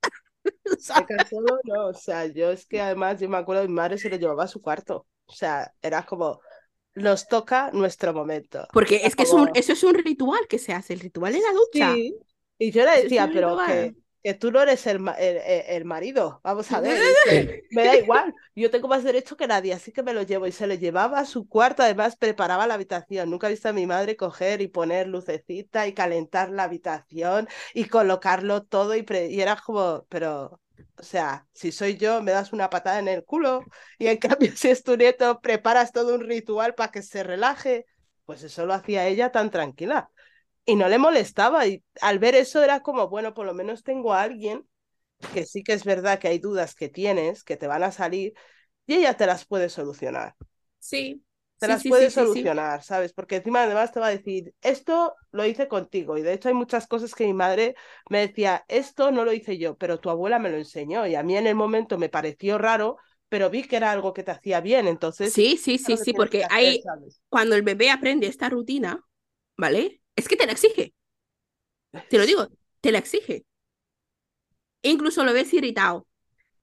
[0.75, 4.09] Seca solo, no, o sea, yo es que además, yo me acuerdo, mi madre se
[4.09, 6.41] lo llevaba a su cuarto, o sea, era como,
[6.95, 8.67] nos toca nuestro momento.
[8.71, 11.41] Porque es que es un, eso es un ritual que se hace, el ritual de
[11.41, 12.03] la ducha.
[12.03, 12.17] sí,
[12.57, 16.71] y yo le decía, pero que, que tú no eres el, el, el- marido, vamos
[16.71, 20.13] a ver, dice, me da igual, yo tengo más derecho que nadie, así que me
[20.13, 23.51] lo llevo, y se lo llevaba a su cuarto, además preparaba la habitación, nunca he
[23.51, 28.95] visto a mi madre coger y poner lucecita y calentar la habitación y colocarlo todo,
[28.95, 30.61] y, pre- y era como, pero...
[30.97, 33.65] O sea, si soy yo, me das una patada en el culo
[33.97, 37.85] y en cambio si es tu nieto, preparas todo un ritual para que se relaje.
[38.25, 40.09] Pues eso lo hacía ella tan tranquila
[40.65, 41.67] y no le molestaba.
[41.67, 44.67] Y al ver eso era como, bueno, por lo menos tengo a alguien
[45.33, 48.33] que sí que es verdad que hay dudas que tienes, que te van a salir
[48.87, 50.35] y ella te las puede solucionar.
[50.79, 51.23] Sí,
[51.61, 53.13] Te sí, las sí, puede sí, solucionar, ¿sabes?
[53.13, 56.17] Porque encima además te va a decir, esto lo hice contigo.
[56.17, 57.75] Y de hecho hay muchas cosas que mi madre
[58.09, 61.07] me decía, esto no lo hice yo, pero tu abuela me lo enseñó.
[61.07, 62.97] Y a mí en el momento me pareció raro,
[63.29, 64.87] pero vi que era algo que te hacía bien.
[64.87, 67.21] Entonces, Sí, sí, sí, sí, porque hacer, hay, ¿sabes?
[67.29, 69.03] cuando el bebé aprende esta rutina,
[69.57, 70.01] ¿vale?
[70.15, 70.93] Es que te la exige,
[72.07, 72.47] te lo digo,
[72.81, 73.45] te la exige.
[74.85, 76.07] E incluso lo ves irritado,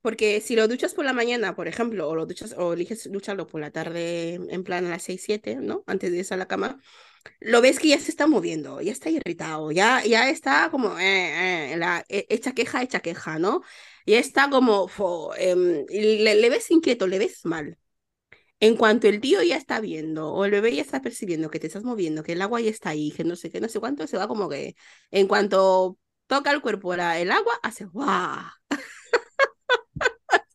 [0.02, 3.46] porque si lo duchas por la mañana, por ejemplo, o lo duchas, o eliges ducharlo
[3.46, 5.84] por la tarde, en plan a las 6, 7, ¿no?
[5.86, 6.80] Antes de irse a la cama,
[7.40, 11.72] lo ves que ya se está moviendo, ya está irritado, ya, ya está como, eh,
[11.74, 13.62] eh, la, eh, hecha queja, hecha queja, ¿no?
[14.06, 17.78] Ya está como, fo, em, le, le ves inquieto, le ves mal.
[18.60, 21.68] En cuanto el tío ya está viendo o el bebé ya está percibiendo que te
[21.68, 24.06] estás moviendo, que el agua ya está ahí, que no sé qué, no sé cuánto,
[24.06, 24.74] se va como que
[25.12, 28.40] en cuanto toca el cuerpo la- el agua, hace ¡guau!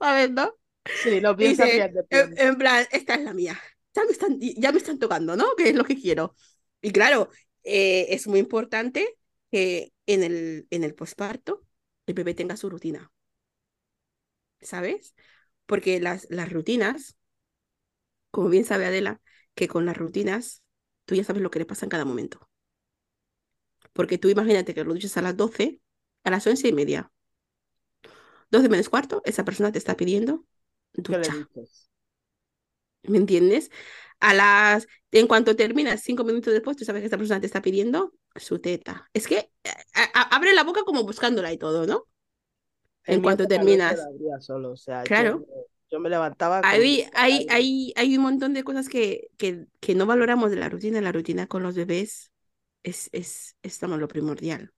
[0.04, 0.54] ¿Sabes, no?
[0.94, 3.58] Sí, lo piensa de en, en plan, esta es la mía.
[3.96, 5.56] Ya me están, ya me están tocando, ¿no?
[5.56, 6.36] Que es lo que quiero.
[6.82, 7.30] Y claro,
[7.64, 9.18] eh, es muy importante
[9.50, 11.64] que en el, en el posparto
[12.06, 13.14] el bebé tenga su rutina,
[14.62, 15.16] ¿sabes?
[15.68, 17.18] Porque las, las rutinas
[18.32, 19.22] como bien sabe Adela,
[19.56, 20.62] que con las rutinas
[21.06, 22.50] tú ya sabes lo que le pasa en cada momento.
[23.94, 25.80] Porque tú imagínate que lo duches a las 12,
[26.26, 27.12] a las once y media,
[28.54, 30.46] 12 menos cuarto, esa persona te está pidiendo
[31.08, 31.50] ¿Qué le ducha.
[33.04, 33.70] ¿Me entiendes?
[34.20, 37.62] A las, en cuanto terminas, cinco minutos después, tú sabes que esta persona te está
[37.62, 39.10] pidiendo su teta.
[39.14, 42.08] Es que eh, a- a- abre la boca como buscándola y todo, ¿no?
[43.06, 44.00] En En cuanto terminas.
[44.40, 45.40] solo, o sea, yo, Claro.
[45.40, 45.46] me-
[45.92, 50.06] yo me levantaba Hay, hay, hay, hay un montón de cosas que, que, que no
[50.06, 51.02] valoramos de la rutina.
[51.02, 52.32] La rutina con los bebés
[52.84, 54.74] es, es, es como lo primordial.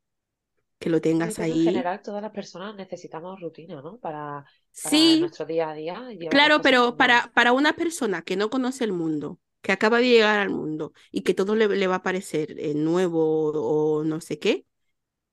[0.80, 1.60] Que lo tengas creo que en ahí.
[1.60, 3.98] general todas las personas necesitamos rutina, ¿no?
[4.00, 4.46] Para,
[4.82, 5.96] para Sí, nuestro día a día
[6.30, 10.40] claro, pero para, para una persona que no conoce el mundo, que acaba de llegar
[10.40, 13.52] al mundo y que todo le, le va a parecer eh, nuevo
[14.00, 14.66] o no sé qué,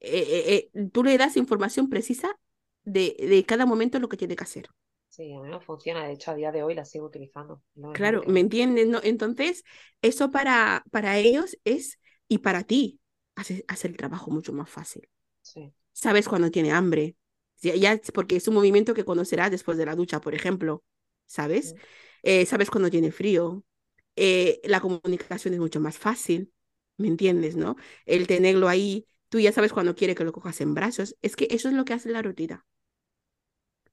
[0.00, 2.38] eh, eh, eh, tú le das información precisa
[2.85, 4.68] de, de cada momento lo que tiene que hacer.
[5.09, 6.05] Sí, a mí me funciona.
[6.07, 7.62] De hecho, a día de hoy la sigo utilizando.
[7.92, 8.22] Claro.
[8.26, 8.88] ¿me entiendes?
[8.88, 9.00] ¿no?
[9.02, 9.64] Entonces,
[10.00, 13.00] eso para, para ellos es, y para ti,
[13.35, 15.09] hace, hace el trabajo mucho más fácil.
[15.42, 15.72] Sí.
[15.92, 17.16] Sabes cuando tiene hambre,
[17.61, 20.83] ya, porque es un movimiento que conocerás después de la ducha, por ejemplo,
[21.26, 21.74] ¿sabes?
[22.22, 23.64] Eh, sabes cuando tiene frío,
[24.16, 26.52] eh, la comunicación es mucho más fácil,
[26.96, 27.76] ¿me entiendes, no?
[28.07, 31.48] El tenerlo ahí, tú ya sabes cuando quiere que lo cojas en brazos, es que
[31.50, 32.66] eso es lo que hace la rutina.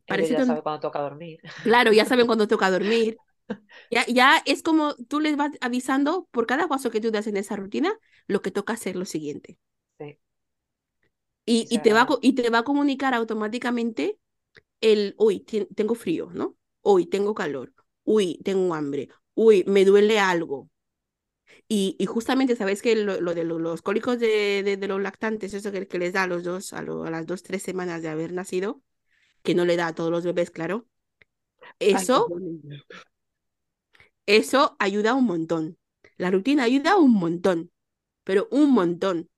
[0.08, 1.40] Parece ya saben cuándo toca dormir.
[1.62, 3.22] Claro, ya saben cuándo toca dormir.
[3.92, 7.38] Ya, ya es como tú les vas avisando por cada paso que tú das en
[7.38, 7.94] esa rutina,
[8.28, 9.60] lo que toca hacer lo siguiente.
[10.00, 10.20] Sí,
[11.70, 14.20] Y, te va, y te va a comunicar automáticamente
[14.82, 15.42] el, uy,
[15.76, 16.58] tengo frío, ¿no?
[16.84, 17.74] Uy, tengo calor.
[18.06, 19.10] Uy, tengo hambre.
[19.36, 20.70] Uy, me duele algo.
[21.68, 25.02] Y, y justamente, ¿sabes que lo, lo de lo- los cólicos de, de, de los
[25.02, 27.64] lactantes, eso que, que les da a los dos, a, lo- a las dos, tres
[27.64, 28.82] semanas de haber nacido,
[29.44, 30.88] que no le da a todos los bebés, claro,
[31.80, 32.36] eso,
[34.26, 35.78] eso ayuda un montón.
[36.18, 37.72] La rutina ayuda un montón,
[38.24, 39.30] pero un montón.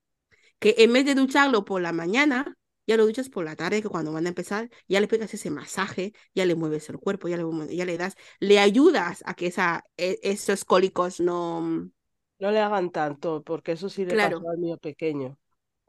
[0.62, 3.89] Que en vez de ducharlo por la mañana, ya lo duchas por la tarde, que
[3.89, 7.38] cuando van a empezar, ya le pegas ese masaje, ya le mueves el cuerpo, ya
[7.38, 7.45] le,
[7.76, 11.91] ya le das, le ayudas a que esa, e- esos cólicos no...
[12.39, 15.38] No le hagan tanto, porque eso sí le pasó Claro, al mío pequeño.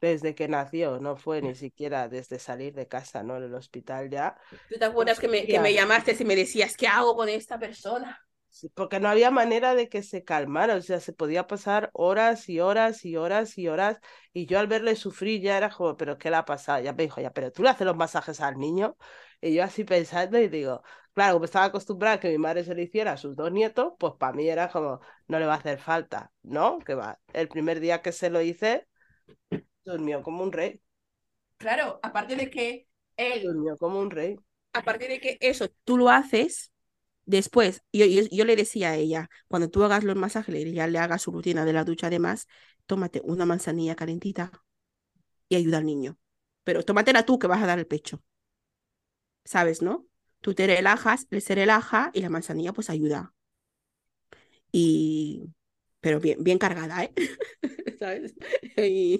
[0.00, 3.36] Desde que nació, no fue ni siquiera desde salir de casa, ¿no?
[3.36, 4.36] En el hospital ya.
[4.68, 7.28] ¿tú te Pues acuerdas que me, que me llamaste y me decías, ¿qué hago con
[7.28, 8.20] esta persona?
[8.74, 12.60] Porque no había manera de que se calmara, o sea, se podía pasar horas y
[12.60, 13.98] horas y horas y horas,
[14.32, 16.82] y yo al verle sufrir ya era como, pero ¿qué le ha pasado?
[16.82, 18.96] Ya me dijo, ya, pero tú le haces los masajes al niño,
[19.40, 20.82] y yo así pensando y digo,
[21.14, 23.94] claro, como estaba acostumbrada a que mi madre se lo hiciera a sus dos nietos,
[23.98, 26.78] pues para mí era como, no le va a hacer falta, ¿no?
[26.80, 28.86] Que va, el primer día que se lo hice,
[29.84, 30.80] durmió como un rey,
[31.56, 34.36] Claro, aparte de que él, durmió como un rey.
[34.72, 36.71] aparte de que eso tú lo haces,
[37.26, 40.86] después, yo, yo, yo le decía a ella, cuando tú hagas los masajes, le- ya
[40.86, 42.46] le hagas su rutina de la ducha además,
[42.86, 44.52] tómate una manzanilla calentita
[45.48, 46.18] y ayuda al niño.
[46.64, 48.22] Pero tómatela tú que vas a dar el pecho,
[49.44, 50.06] ¿sabes, no?
[50.40, 53.34] Tú te relajas, él se relaja y la manzanilla pues ayuda.
[54.72, 55.44] Y...
[56.00, 57.12] Pero bien, bien cargada, ¿eh?
[57.98, 58.34] ¿Sabes?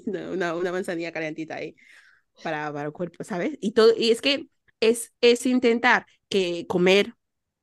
[0.07, 1.77] Una, una manzanilla calentita ahí
[2.43, 3.59] para, para el cuerpo, ¿sabes?
[3.61, 4.49] Y todo, y es que
[4.81, 7.15] es, es intentar que comer,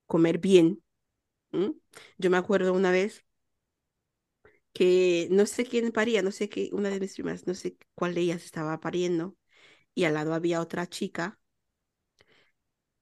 [0.10, 0.84] comer bien.
[2.18, 3.26] Yo me acuerdo una vez
[4.74, 8.14] que no sé quién paría, no sé qué, una de mis primas, no sé cuál
[8.16, 9.36] de ellas estaba pariendo,
[9.96, 11.40] y al lado había otra chica,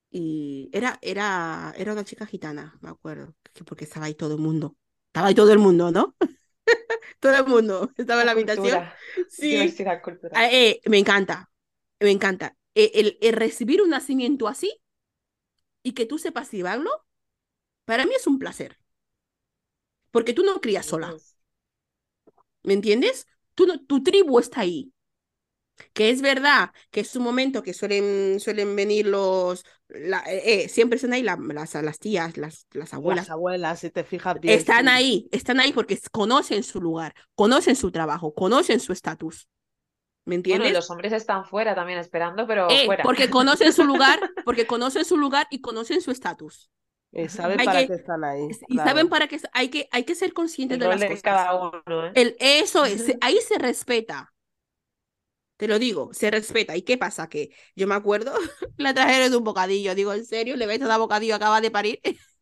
[0.09, 4.41] y era, era, era una chica gitana, me acuerdo, que porque estaba ahí todo el
[4.41, 4.77] mundo.
[5.07, 6.15] Estaba ahí todo el mundo, ¿no?
[7.19, 8.85] Todo el mundo estaba en la habitación.
[9.27, 9.81] Sí.
[10.33, 11.51] Ah, eh, me encanta,
[11.99, 12.57] me encanta.
[12.75, 14.81] Eh, El, el recibir un nacimiento así
[15.87, 16.91] y que tú sepas llevarlo,
[17.85, 18.79] para mí es un placer,
[20.11, 21.17] porque tú no crías sola,
[22.63, 23.27] ¿me entiendes?
[23.55, 24.93] Tú no- tu tribu está ahí.
[25.93, 30.69] Que es verdad que es un momento que suelen, suelen venir los, la- eh, eh,
[30.69, 33.25] siempre están ahí la- las, las tías, las, las abuelas.
[33.27, 37.75] Las abuelas, si te fijas bien, Están ahí, están ahí porque conocen su lugar, conocen
[37.75, 39.47] su trabajo, conocen su estatus.
[40.27, 40.73] ¿Me Bueno, entiendes?
[40.73, 43.03] los hombres están fuera también esperando, pero Eh, fuera.
[43.03, 46.69] porque conocen su lugar, porque conocen su lugar y conocen su estatus.
[47.13, 48.89] Y saben Hay para que- qué están ahí, Y claro.
[48.89, 51.21] saben para qué hay que, hay que ser conscientes El de las cosas.
[51.23, 52.11] cada uno, ¿eh?
[52.15, 54.33] El, eso es, ahí se respeta.
[55.55, 56.75] Te lo digo, se respeta.
[56.75, 57.29] ¿Y qué pasa?
[57.29, 58.33] Que yo me acuerdo,
[58.77, 59.95] la trajeron de un bocadillo.
[59.95, 60.57] Digo, ¿en serio?
[60.57, 61.35] ¿Le vais a dar bocadillo?
[61.35, 61.99] Acaba de parir.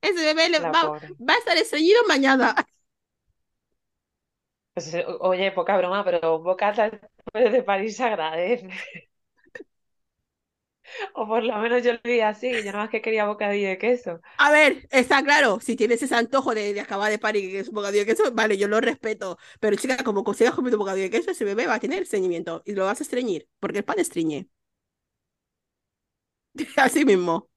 [0.00, 2.54] Ese bebé le va, va a estar estreñido mañana.
[4.74, 8.68] Pues, eh, oye, poca broma, pero un bocata después de París se agradece.
[11.14, 13.78] O por lo menos yo lo vi así, yo nada más que quería bocadillo de
[13.78, 14.20] queso.
[14.36, 17.68] A ver, está claro, si tienes ese antojo de, de acabar de parir, que es
[17.68, 19.36] un bocadillo de queso, vale, yo lo respeto.
[19.60, 22.62] Pero chica, como consigas comer un bocadillo de queso, ese bebé va a tener estreñimiento
[22.64, 24.48] y lo vas a estreñir, porque el pan estreñe.
[26.76, 27.48] Así mismo.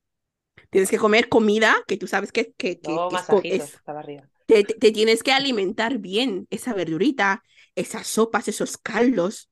[0.72, 4.30] Tienes que comer comida que tú sabes que, que, que es masajitos, es- estaba arriba.
[4.48, 7.44] Te, te- te tienes que alimentar bien, esa verdurita,
[7.76, 9.50] esas sopas, esos caldos.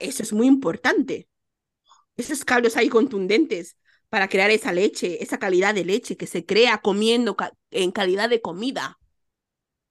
[0.00, 1.28] Eso es muy importante.
[2.16, 3.76] Esos caldos ahí contundentes
[4.10, 8.28] para crear esa leche, esa calidad de leche que se crea comiendo ca- en calidad
[8.30, 8.98] de comida.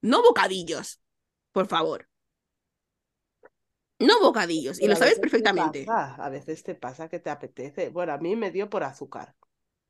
[0.01, 1.01] No bocadillos,
[1.53, 2.07] por favor.
[3.99, 5.81] No bocadillos, y Pero lo sabes perfectamente.
[5.85, 7.89] pasa, a veces te pasa que te apetece.
[7.89, 9.35] Bueno, a mí me dio por azúcar.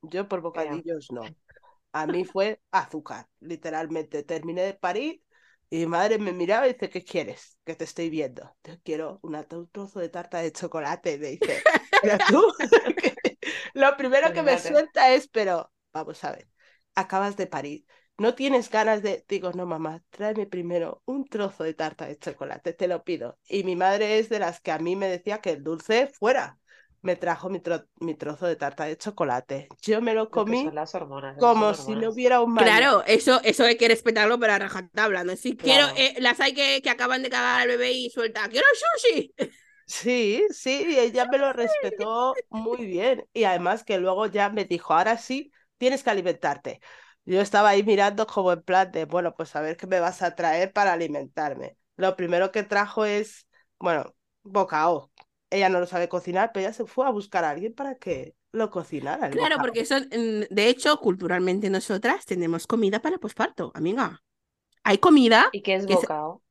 [0.02, 1.36] Yo por bocadillos no.
[1.94, 4.24] A mí fue azúcar, literalmente.
[4.24, 5.24] Terminé de parir
[5.70, 7.58] y mi madre me miraba y dice, ¿qué quieres?
[7.66, 8.56] Que te estoy viendo.
[8.64, 11.18] Yo quiero una- un trozo de tarta de chocolate.
[11.18, 11.68] Me dice,
[12.00, 12.42] pero tú,
[13.74, 16.48] lo primero que me suelta es, pero vamos a ver,
[16.96, 17.86] acabas de parir.
[18.18, 22.74] No tienes ganas de, digo, no, mamá, tráeme primero un trozo de tarta de chocolate,
[22.74, 23.39] te lo pido.
[23.50, 26.60] Y mi madre es de las que a mí me decía que el dulce fuera.
[27.02, 29.68] Me trajo mi, tro- mi trozo de tarta de chocolate.
[29.82, 32.54] Yo me lo Es que comí son las hormonas, esas como si no hubiera un
[32.54, 32.89] mañana.
[32.89, 35.36] Claro, eso, eso hay que respetarlo, pero a rajatabla, ¿no?
[35.36, 38.68] Si quiero, eh, las hay que, que acaban de cagar al bebé y suelta, quiero
[39.02, 39.34] sushi.
[39.86, 43.28] Sí, sí, y ella me lo respetó muy bien.
[43.34, 46.80] Y además que luego ya me dijo, ahora sí, tienes que alimentarte.
[47.26, 50.22] Yo estaba ahí mirando como en plan de, bueno, pues a ver qué me vas
[50.22, 51.78] a traer para alimentarme.
[51.97, 53.47] Lo primero que trajo es,
[53.80, 55.12] bueno, bocao.
[55.52, 58.36] Ella no lo sabe cocinar, pero ella se fue a buscar a alguien para que
[58.54, 64.22] lo cocinara Claro, porque eso, mm, de hecho, culturalmente nosotras tenemos comida para posparto, amiga.
[64.84, 66.41] Hay comida ¿Y qué es que bocao?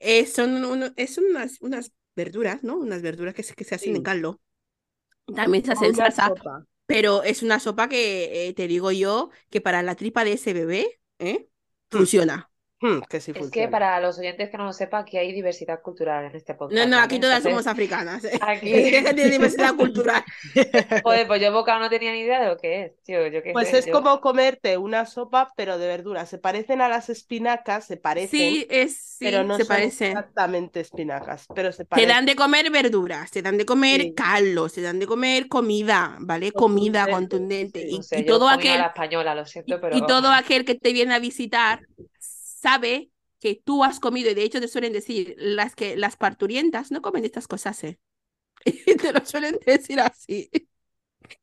[0.00, 2.78] eh, son, uno- es unas, unas verduras, ¿no?
[2.78, 4.40] Unas verduras que se, que se hacen en caldo.
[5.34, 6.66] También se Como hace en una salsa, sopa.
[6.86, 10.52] pero es una sopa que eh, te digo yo que para la tripa de ese
[10.54, 11.50] bebé, ¿eh?
[11.92, 12.08] Hmm.
[12.08, 12.50] Funciona.
[12.80, 15.82] Hmm, que sí Es que para los oyentes que no lo sepan, aquí hay diversidad
[15.82, 17.20] cultural en este No, podcast, no, aquí ¿vale?
[17.20, 18.24] todas Entonces, somos africanas.
[18.24, 18.38] ¿eh?
[18.40, 20.22] aquí- Es que tiene diversidad cultural.
[21.02, 23.52] joder, pues yo bocao no tenía ni idea de lo que es, tío, yo qué
[23.52, 26.28] Pues sé, es yo- como comerte una sopa, pero de verduras.
[26.28, 30.08] Se parecen a las espinacas, se parecen, Sí, es, sí, pero no se son parece.
[30.08, 32.08] exactamente espinacas, pero se Te parecen.
[32.10, 34.14] dan de comer verduras, te dan de comer Sí.
[34.14, 36.52] caldos, te dan de comer comida, ¿vale?
[36.52, 37.80] Comida Contundente, contundente.
[37.80, 37.88] sí.
[37.90, 40.64] Y, no sé, y yo todo aquel, la española, lo y, siento, y todo aquel
[40.64, 41.80] que te viene a visitar
[42.60, 46.90] sabe que tú has comido, y de hecho te suelen decir, las que las parturientas
[46.90, 47.98] no comen estas cosas, ¿eh?
[48.64, 50.50] Y te lo suelen decir así.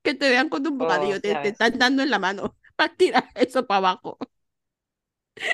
[0.03, 2.95] Que te vean con un bocadillo, Pues, te, te están dando en la mano para
[2.95, 4.17] tirar eso para abajo.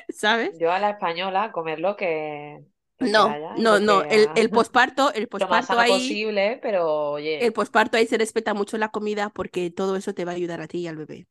[0.08, 0.60] ¿Sabes?
[0.60, 2.64] yo a la española comer lo que,
[2.98, 4.04] lo que No, haya no, no.
[4.04, 6.22] que El, el posparto, el posparto ahí.
[6.24, 10.24] posible, pero oye, El posparto ahí se respeta mucho la comida porque todo eso te
[10.24, 11.26] va a ayudar a ti y al bebé.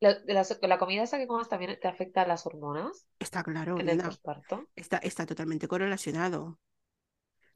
[0.00, 3.76] La, la, la comida esa que comas también te afecta a las hormonas Está claro,
[3.80, 4.68] en el posparto.
[4.76, 6.58] Está, está totalmente correlacionado.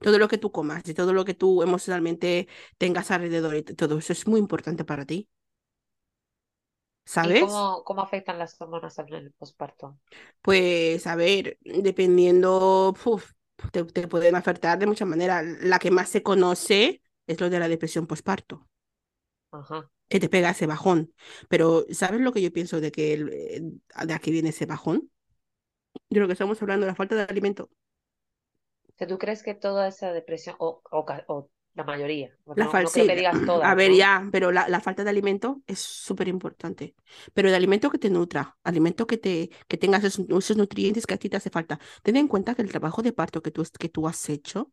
[0.00, 3.98] Todo lo que tú comas y todo lo que tú emocionalmente tengas alrededor, y todo
[3.98, 5.28] eso es muy importante para ti.
[7.20, 7.40] ¿Y ¿Sabes?
[7.40, 9.98] cómo, cómo afectan las hormonas en el posparto?
[10.42, 13.32] Pues a ver, dependiendo, uf,
[13.72, 15.44] te, te pueden afectar de muchas maneras.
[15.60, 18.68] La que más se conoce es lo de la depresión posparto.
[19.50, 19.90] Ajá.
[20.12, 21.12] Que te pega ese bajón.
[21.48, 23.62] Pero ¿sabes lo que yo pienso de que el- eh,
[24.06, 25.10] de aquí viene ese bajón?
[26.10, 27.68] De lo que estamos hablando, la falta de alimento.
[29.08, 32.86] ¿tú crees que toda esa depresión, o, o, ca- o la mayoría, La no, fal-
[32.86, 33.94] no creo sí, que digas a ver, ¿no?
[33.94, 36.94] ya, pero la, la falta de alimento es súper importante.
[37.32, 41.14] Pero de alimento que te nutra, alimento que te que tengas esos, esos nutrientes que
[41.14, 41.80] a ti te hace falta.
[42.02, 44.70] Ten en cuenta que el trabajo de parto que tú, que tú has hecho,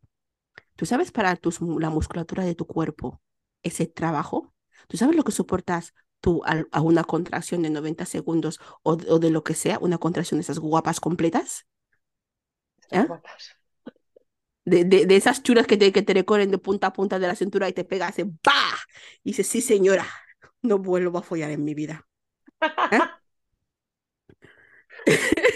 [0.76, 3.22] tú sabes para tus, la musculatura de tu cuerpo,
[3.62, 4.54] ese trabajo,
[4.88, 9.18] tú sabes lo que soportas tú al- a, una contracción de 90 segundos o, o
[9.18, 11.66] de lo que sea, una contracción de esas guapas completas,
[12.90, 13.06] ¿eh?
[13.06, 13.56] guapas.
[14.64, 17.26] de, de, de esas churas que te, que te recorren de punta a punta de
[17.28, 18.76] la cintura y te pegas, hace ¡bah!
[19.24, 20.06] Y dices, sí, señora,
[20.62, 22.06] no vuelvo a follar en mi vida.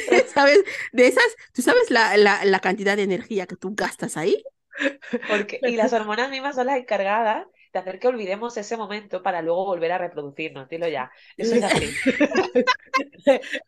[0.35, 0.61] ¿Sabes?
[0.93, 4.43] De esas, ¿tú sabes la, la, la cantidad de energía que tú gastas ahí?
[5.27, 9.43] Porque, y las hormonas mismas son las encargadas de hacer que olvidemos ese momento para
[9.43, 11.11] luego volver a reproducirnos, dilo ya.
[11.37, 11.91] Eso es así.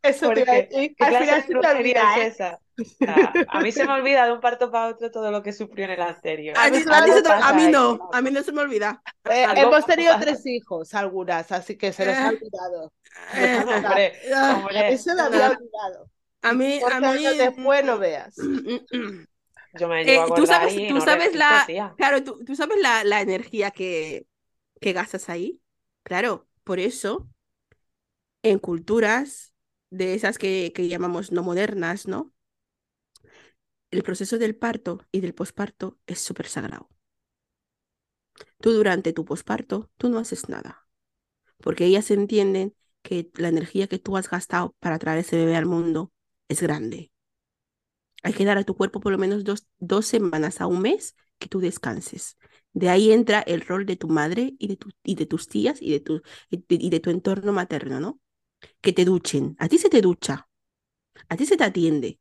[0.03, 0.95] Eso te Porque, decir.
[0.97, 1.59] ¿qué Al clase final de se te
[2.21, 2.61] es esa?
[2.79, 5.53] O sea, a mí se me olvida de un parto para otro todo lo que
[5.53, 6.55] sufrió en el anterior.
[6.59, 9.03] A, ti te- mí no, a mí no se me olvida.
[9.29, 10.25] Eh, hemos tenido pasa.
[10.25, 12.39] tres hijos, algunas, así que se nos ha Eh.
[12.41, 12.93] olvidado.
[13.35, 15.27] Eh, Hombre, ah, A hombre, mí se me no.
[15.27, 16.11] había olvidado.
[16.43, 18.37] a mí, a 14 años mí, después no veas.
[19.77, 21.97] yo me Eh, tú sabes, y tú no sabes resisto, la, tía.
[21.97, 24.27] claro, tú, tú sabes la, la energía que,
[24.81, 25.61] que gastas ahí.
[26.05, 27.29] Claro, por eso,
[28.43, 29.55] en culturas
[29.91, 32.33] de esas que, que llamamos no modernas, ¿no?
[33.91, 36.89] El proceso del parto y del posparto es súper sagrado.
[38.61, 40.87] Tú durante tu posparto, tú no haces nada,
[41.59, 45.67] porque ellas entienden que la energía que tú has gastado para traer ese bebé al
[45.67, 46.13] mundo
[46.49, 47.13] es grande.
[48.27, 51.15] Hay que dar a tu cuerpo por lo menos dos, dos semanas a un mes
[51.39, 52.37] que tú descanses.
[52.73, 55.81] De ahí entra el rol de tu madre y de, tu, y de tus tías
[55.81, 58.21] y de, tu, y de, y de tu entorno materno, ¿no?
[58.81, 59.57] Que te duchen.
[59.59, 60.49] A ti se te ducha.
[61.29, 62.19] A ti se te atiende.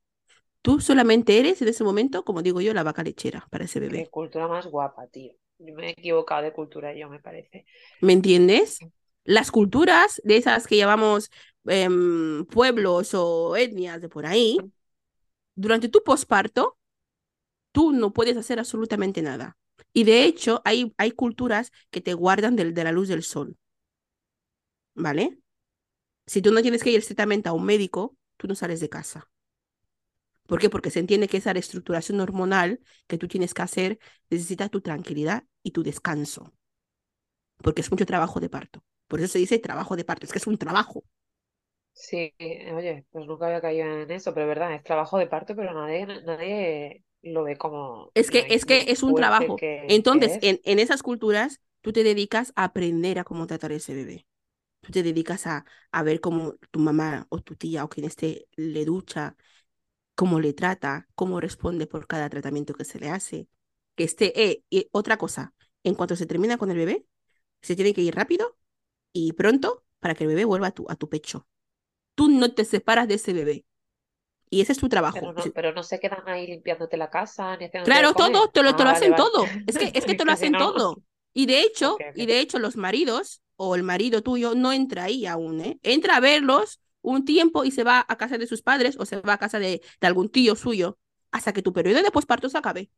[0.62, 3.88] Tú solamente eres en ese momento, como digo yo, la vaca lechera para ese Qué
[3.88, 4.10] bebé.
[4.10, 5.34] cultura más guapa, tío.
[5.58, 7.66] Yo me he equivocado de cultura yo, me parece.
[8.02, 8.80] ¿Me entiendes?
[9.24, 11.30] Las culturas de esas que llamamos
[11.66, 14.58] em, pueblos o etnias de por ahí,
[15.56, 16.78] durante tu posparto,
[17.72, 19.58] tú no puedes hacer absolutamente nada.
[19.94, 23.58] Y de hecho, hay, hay culturas que te guardan del- de la luz del sol.
[24.96, 25.40] ¿Vale?
[26.28, 29.30] Si tú no tienes que ir estrictamente a un médico, tú no sales de casa.
[30.48, 30.70] ¿Por qué?
[30.70, 34.00] Porque se entiende que esa reestructuración hormonal que tú tienes que hacer
[34.30, 36.54] necesita tu tranquilidad y tu descanso.
[37.64, 38.84] Porque es mucho trabajo de parto.
[39.10, 41.04] Por eso se dice trabajo de parto, es que es un trabajo.
[41.96, 42.34] Sí,
[42.74, 45.74] oye, pues nunca había caído en eso, pero es verdad, es trabajo de parto, pero
[45.74, 49.66] nadie, nadie lo ve como Es que, es que es un trabajo.
[49.82, 53.76] que, Entonces, en, en esas culturas, tú te dedicas a aprender a cómo tratar a
[53.76, 54.28] ese bebé.
[54.82, 58.48] Tú te dedicas a, a ver cómo tu mamá o tu tía o quien esté
[58.56, 59.36] le ducha,
[60.16, 63.50] cómo le trata, cómo responde por cada tratamiento que se le hace.
[63.96, 67.06] Que esté, eh, y otra cosa, en cuanto se termina con el bebé,
[67.62, 68.58] se tiene que ir rápido
[69.14, 71.48] y pronto para que el bebé vuelva a tu, a tu pecho.
[72.16, 73.66] Tú no te separas de ese bebé.
[74.50, 75.34] Y ese es tu Pero trabajo.
[75.34, 78.74] no, Si- pero no se quedan ahí limpiándote la casa ni Claro, todo, te lo,
[78.76, 79.16] te Ah, lo vale, hacen vale.
[79.16, 79.58] todo.
[79.66, 81.04] Es que, es que te lo hacen no, todo.
[81.34, 85.26] Y de hecho, y de hecho, los maridos o el marido tuyo no entra ahí
[85.26, 85.80] aún, ¿eh?
[85.84, 89.22] Entra a verlos un tiempo y se va a casa de sus padres o se
[89.22, 90.98] va a casa de, de algún tío suyo
[91.32, 92.90] hasta que tu periodo de posparto se acabe.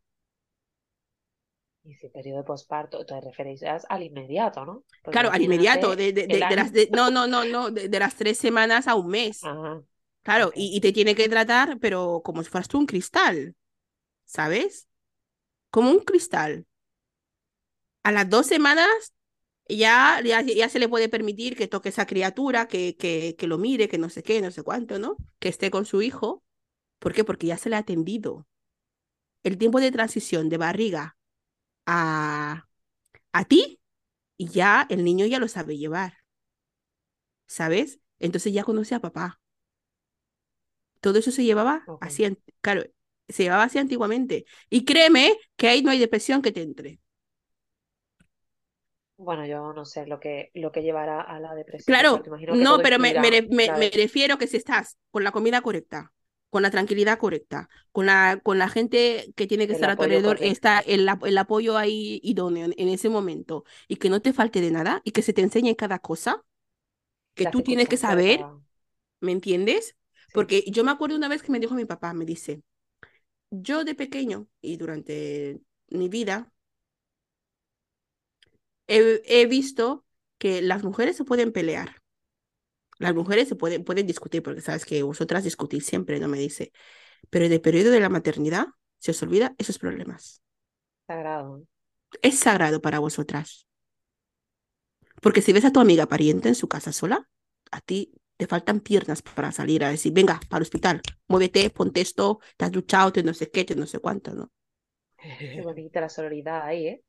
[1.88, 4.84] Y si periodo de posparto, te referías al inmediato, ¿no?
[5.02, 8.16] Porque Claro, al inmediato, de, de, de, las no, no, no, no, de, de las
[8.16, 9.42] tres semanas a un mes.
[9.44, 9.82] Ajá,
[10.24, 13.56] Claro, y, y te tiene que tratar, pero como si fueras tú un cristal,
[14.26, 14.90] ¿sabes?
[15.72, 16.66] Como un cristal.
[18.04, 19.14] A las dos semanas
[19.70, 23.58] ya, ya, ya se le puede permitir que toque esa criatura, que, que, que lo
[23.58, 25.16] mire, que no sé qué, no sé cuánto, ¿no?
[25.40, 26.44] Que esté con su hijo.
[27.00, 27.24] ¿Por qué?
[27.24, 28.48] Porque ya se le ha atendido.
[29.44, 31.17] El tiempo de transición de barriga
[31.88, 32.68] a,
[33.34, 33.82] a ti,
[34.38, 36.16] y ya el niño ya lo sabe llevar,
[37.48, 38.00] ¿sabes?
[38.20, 39.40] Entonces ya conoce a papá.
[41.02, 41.98] Todo eso se llevaba Ok.
[42.00, 42.26] así,
[42.62, 42.84] claro,
[43.30, 44.46] se llevaba así antiguamente.
[44.70, 47.00] Y créeme que ahí no hay depresión que te entre.
[49.18, 52.82] Bueno, yo no sé lo que, lo que llevará a la depresión de Claro, no,
[52.82, 56.14] pero me, me, me- refiero que si estás con la comida correcta,
[56.58, 59.96] con la tranquilidad correcta, con la, con la gente que tiene que el estar a
[59.96, 64.22] tu alrededor, está el, ap- el apoyo ahí idóneo en, ese momento, y que no
[64.24, 66.44] te falte de nada, y que se te enseñe cada cosa
[67.36, 68.48] que La tú tienes que saber.
[69.22, 69.96] ¿me entiendes?
[70.28, 70.34] Sí.
[70.34, 72.64] Porque yo me acuerdo una vez que me dijo mi papá, me dice,
[73.52, 76.52] yo de pequeño y durante mi vida
[78.88, 80.06] he, he visto
[80.38, 82.02] que las mujeres se pueden pelear,
[83.00, 86.28] las mujeres se pueden, pueden discutir, porque sabes que vosotras discutís siempre, ¿no?
[86.28, 86.72] Me dice,
[87.30, 88.68] pero en el periodo de la maternidad
[89.00, 90.44] se os olvida esos problemas.
[91.08, 91.68] Sagrado.
[92.22, 93.66] Es sagrado para vosotras.
[95.24, 97.30] Porque si ves a tu amiga pariente en su casa sola,
[97.72, 102.02] a ti te faltan piernas para salir a decir, venga, para el hospital, muévete, ponte
[102.02, 104.52] esto, te has duchado, te no sé qué, te no sé cuánto, ¿no?
[105.52, 107.04] Qué bonita la sororidad ahí, ¿eh?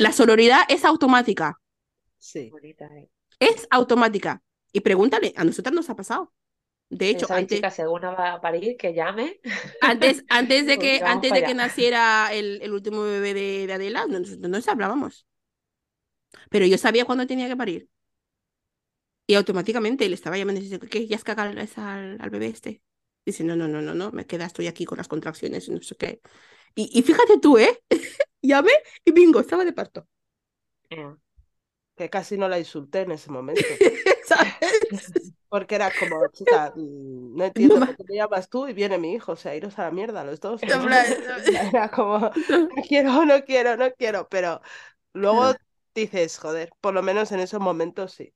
[0.00, 1.58] La sororidad es automática,
[2.18, 2.54] Sí.
[2.54, 3.08] Bonita, ¿eh?
[3.40, 4.42] es automática.
[4.72, 6.32] Y pregúntale, a nosotras nos ha pasado.
[6.90, 9.40] De hecho, antes, chicas, si alguna va a parir, que llame.
[9.80, 11.54] antes, antes de que, vamos antes de que allá.
[11.54, 15.26] naciera el, el último bebé de, de Adela, no, no no nos hablábamos.
[16.50, 17.88] Pero yo sabía cuándo tenía que parir.
[19.26, 21.06] Y automáticamente le estaba llamando y dice, ¿qué?
[21.06, 22.82] ¿Ya has cagado al, al bebé este?
[23.26, 25.82] Dice, no, no, no, no, no, me queda, estoy aquí con las contracciones y no
[25.82, 26.20] sé qué.
[26.74, 27.82] Y, y fíjate tú, ¿eh?
[28.42, 28.72] Llamé
[29.04, 30.08] y bingo, estaba de parto.
[30.90, 31.16] Eh,
[31.98, 33.60] Que casi no la insulté en ese momento.
[34.24, 34.54] ¿Sabes?
[35.48, 39.14] Porque era como, chica, mm, no entiendo por qué te llamas tú y viene mi
[39.14, 40.60] hijo, o sea, iros a la mierda los dos.
[41.72, 44.60] Era como, no quiero, no quiero, no quiero, pero
[45.14, 45.54] luego
[45.94, 48.34] dices, joder, por lo menos en esos momentos sí.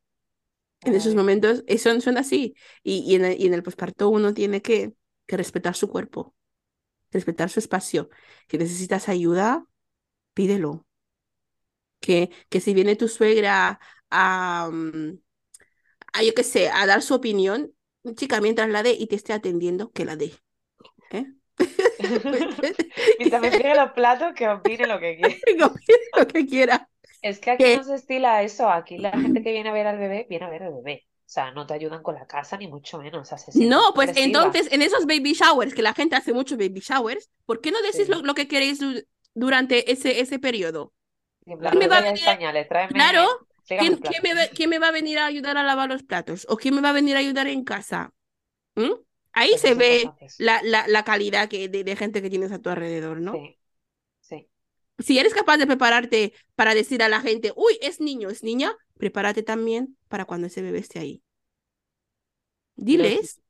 [0.81, 2.55] En esos momentos eh, son, son así.
[2.83, 4.95] Y, y en el, y en el posparto uno tiene que,
[5.27, 6.35] que respetar su cuerpo,
[7.11, 8.09] respetar su espacio.
[8.49, 9.67] Que necesitas ayuda,
[10.35, 10.87] pídelo.
[12.03, 13.81] Que, que si viene tu suegra
[14.11, 15.21] a, mm,
[16.15, 17.73] a, yo qué sé, a dar su opinión,
[18.17, 20.33] chica, mientras la dé y te esté atendiendo, que la dé.
[21.11, 21.27] ¿eh?
[23.19, 25.37] Mientras me friegue los platos, que opine lo que quiera.
[25.47, 26.89] Que opine lo que quiera.
[27.21, 28.69] Es que aquí no se estila eso.
[28.69, 31.05] Aquí la gente que viene a ver al bebé, viene a ver al bebé.
[31.07, 33.23] O sea, no te ayudan con la casa, ni mucho menos.
[33.23, 36.59] O sea, se No, pues entonces en esos baby showers, que la gente hace muchos
[36.59, 38.13] baby showers, ¿por qué no decís Sí.
[38.13, 39.03] lo, lo que queréis du-
[39.35, 40.93] durante ese, ese periodo?
[41.45, 42.23] ¿Quién me va a venir?
[42.25, 43.27] pañales, Claro,
[43.77, 46.47] ¿Quién, quién me va, quién me va a venir a ayudar a lavar los platos?
[46.49, 48.13] ¿O quién me va a venir a ayudar en casa?
[48.77, 48.93] ¿Mm?
[49.33, 52.71] Ahí se ve la, la, la calidad que, de, de gente que tienes a tu
[52.71, 53.45] alrededor, ¿no?
[53.45, 53.59] Sí,
[54.21, 54.49] sí.
[54.99, 58.75] Si eres capaz de prepararte para decir a la gente, uy, es niño, es niña,
[58.99, 61.23] prepárate también para cuando ese bebé esté ahí.
[62.77, 63.41] Diles,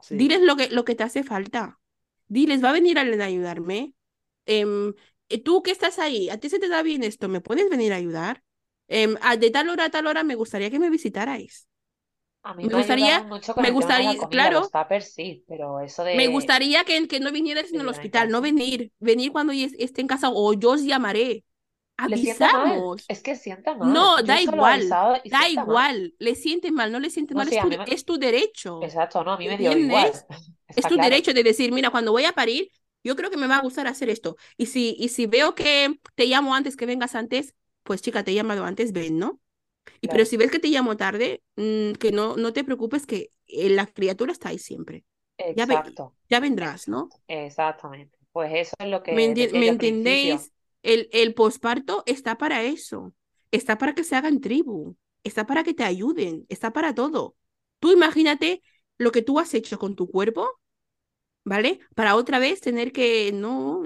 [0.00, 0.16] sí.
[0.20, 1.80] diles lo que, lo que te hace falta.
[2.28, 3.94] Diles, va a venir alguien a ayudarme.
[4.46, 4.94] Em, eh,
[5.38, 7.96] tú que estás ahí, a ti se te da bien esto, ¿me puedes venir a
[7.96, 8.42] ayudar?
[9.22, 11.68] A- de tal hora a tal hora me gustaría que me visitarais.
[12.44, 16.28] A mí Me gustaría, mucho me gustaría, comida, claro, los tuppers sí, pero eso me
[16.28, 20.30] gustaría que, que no vinieras en el hospital, no venir, venir cuando esté en casa
[20.32, 21.44] o yo os llamaré.
[21.96, 23.12] Avisamos.
[23.12, 24.14] es que sienta mal.
[24.14, 25.88] No, Yo da igual, da sienta mal.
[25.88, 27.80] igual, le siente mal, no le siente mal, es tu, me...
[27.86, 30.12] es tu derecho, Exacto, no, a mí me dio igual.
[30.74, 30.98] Es tu claro.
[30.98, 32.70] derecho de decir, mira, cuando voy a parir,
[33.04, 34.36] yo creo que me va a gustar hacer esto.
[34.56, 38.32] Y si, y si veo que te llamo antes, que vengas antes, pues chica, te
[38.32, 39.40] he llamado antes, ven, ¿no?
[40.00, 43.32] Y pero si ves que te llamo tarde, mm, que no, no te preocupes, que
[43.48, 45.04] eh, la criatura está ahí siempre.
[45.54, 47.12] Ya, ve, exacto, ya vendrás, ¿no?
[47.12, 48.18] exacto, exactamente.
[48.32, 50.48] Pues eso es lo ¿Me, que enti- me al principio.
[50.48, 50.52] entendéis?
[50.82, 53.14] El, el posparto está para eso.
[53.50, 54.96] Está para que se hagan tribu.
[55.22, 56.46] Está para que te ayuden.
[56.48, 57.36] Está para todo.
[57.80, 58.62] Tú imagínate
[58.98, 60.48] lo que tú has hecho con tu cuerpo,
[61.44, 61.80] ¿vale?
[61.94, 63.82] Para otra vez tener que, no,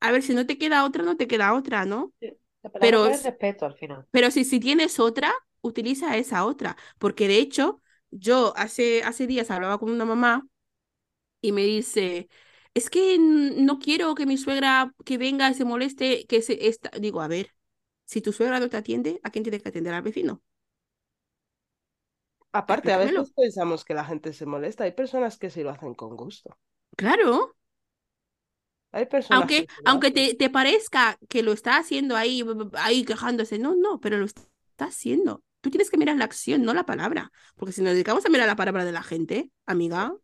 [0.00, 2.12] a ver, si no te queda otra, no te queda otra, ¿no?
[2.20, 2.36] Sí,
[2.78, 4.06] Pero, es respeto al final.
[4.10, 6.76] pero si, si tienes otra, utiliza esa otra.
[6.98, 10.46] Porque de hecho, yo hace, hace días hablaba con una mamá
[11.40, 12.28] y me dice,
[12.74, 16.90] es que no quiero que mi suegra que venga y se moleste, que se esta...
[17.00, 17.54] Digo, a ver,
[18.06, 19.94] si tu suegra no te atiende, ¿a quién tiene que atender?
[19.94, 20.42] Al vecino.
[22.60, 24.84] Aparte, a veces pensamos que la gente se molesta.
[24.84, 26.56] Hay personas que sí lo hacen con gusto.
[27.00, 27.54] Claro,
[28.92, 32.42] Hay personas aunque, aunque te, te parezca que lo está haciendo ahí,
[32.74, 34.42] ahí quejándose, no, no, pero lo está
[34.78, 35.42] haciendo.
[35.60, 37.32] Tú tienes que mirar la acción, no la palabra.
[37.56, 40.14] Porque si nos dedicamos a mirar la palabra de la gente, amiga,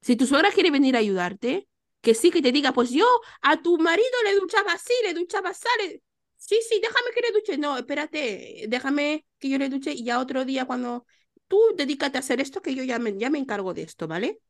[0.00, 1.68] si tu suegra quiere venir a ayudarte,
[2.00, 3.06] que sí que te diga, pues yo
[3.42, 5.66] a tu marido le duchaba así, le duchaba así.
[5.78, 6.02] le-
[6.38, 7.58] Sí, sí, déjame que le duche.
[7.58, 11.06] No, espérate, déjame que yo le duche y ya otro día cuando
[11.48, 14.40] tú dedícate a hacer esto, que yo ya me, ya me encargo de esto, ¿vale?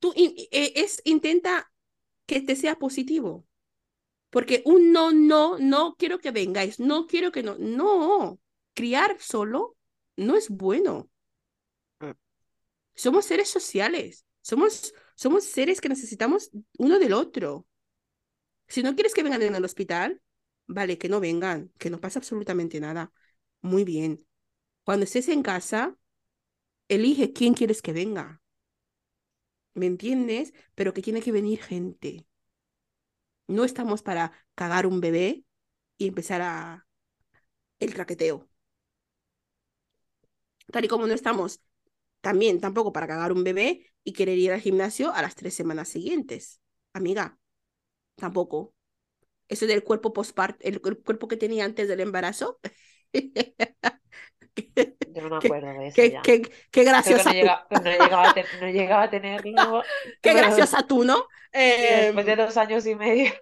[0.00, 1.72] Tú in- eh, es, intenta
[2.26, 3.46] que te sea positivo.
[4.30, 8.40] Porque un no, no, no quiero que vengáis, no quiero que no, no,
[8.74, 9.76] criar solo
[10.16, 11.10] no es bueno.
[12.00, 12.12] Mm.
[12.94, 17.66] Somos seres sociales, somos, somos seres que necesitamos uno del otro.
[18.68, 20.20] Si no quieres que vengan en el hospital,
[20.68, 23.12] vale, que no vengan, que no pasa absolutamente nada.
[23.62, 24.26] Muy bien.
[24.84, 25.96] Cuando estés en casa,
[26.88, 28.42] elige quién quieres que venga.
[29.74, 30.52] ¿Me entiendes?
[30.74, 32.26] Pero que tiene que venir gente.
[33.48, 35.44] No estamos para cagar un bebé
[35.98, 36.86] y empezar a
[37.80, 38.48] el traqueteo.
[40.72, 41.60] Tal y como no estamos
[42.20, 45.88] también tampoco para cagar un bebé y querer ir al gimnasio a las tres semanas
[45.88, 46.60] siguientes.
[46.94, 47.38] Amiga,
[48.16, 48.74] tampoco.
[49.48, 52.60] Eso del cuerpo postparto, el, el cuerpo que tenía antes del embarazo.
[55.04, 56.22] Yo no me acuerdo de eso qué, ya.
[56.22, 57.32] qué, qué Creo que graciosa
[57.70, 59.84] no llegaba a, te- no llegaba a tenerlo,
[60.20, 61.28] Qué pero graciosa tú, ¿no?
[61.86, 63.32] después de Em, dos años y medio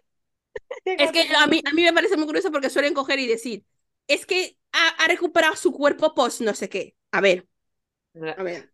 [0.96, 3.64] es que a mí, a mí me parece muy curioso porque suelen coger y decir,
[4.08, 6.94] es que ha, ha recuperado su cuerpo post no sé qué.
[7.12, 7.46] A ver,
[8.38, 8.70] a ver,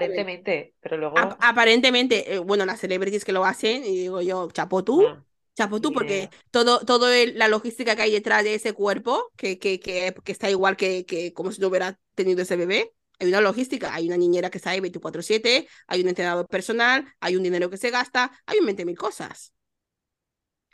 [0.00, 0.26] a ver.
[0.26, 4.82] Aparentemente, pero luego, aparentemente, eh, bueno, las celebrities que lo hacen, y digo yo, chapo
[4.84, 6.36] tú, bueno, chapo tú, ni porque idea.
[6.50, 10.32] todo, todo el- la logística que hay detrás de ese cuerpo, que, que, que, que
[10.32, 14.06] está igual que, que como si no hubiera tenido ese bebé, hay una logística, hay
[14.08, 17.90] una niñera que está ahí 24/7, hay un entrenador personal, hay un dinero que se
[17.90, 19.52] gasta, hay un 20 mil cosas.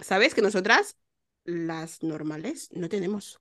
[0.00, 0.34] ¿Sabes?
[0.34, 0.96] Que nosotras,
[1.44, 3.40] las normales, no tenemos.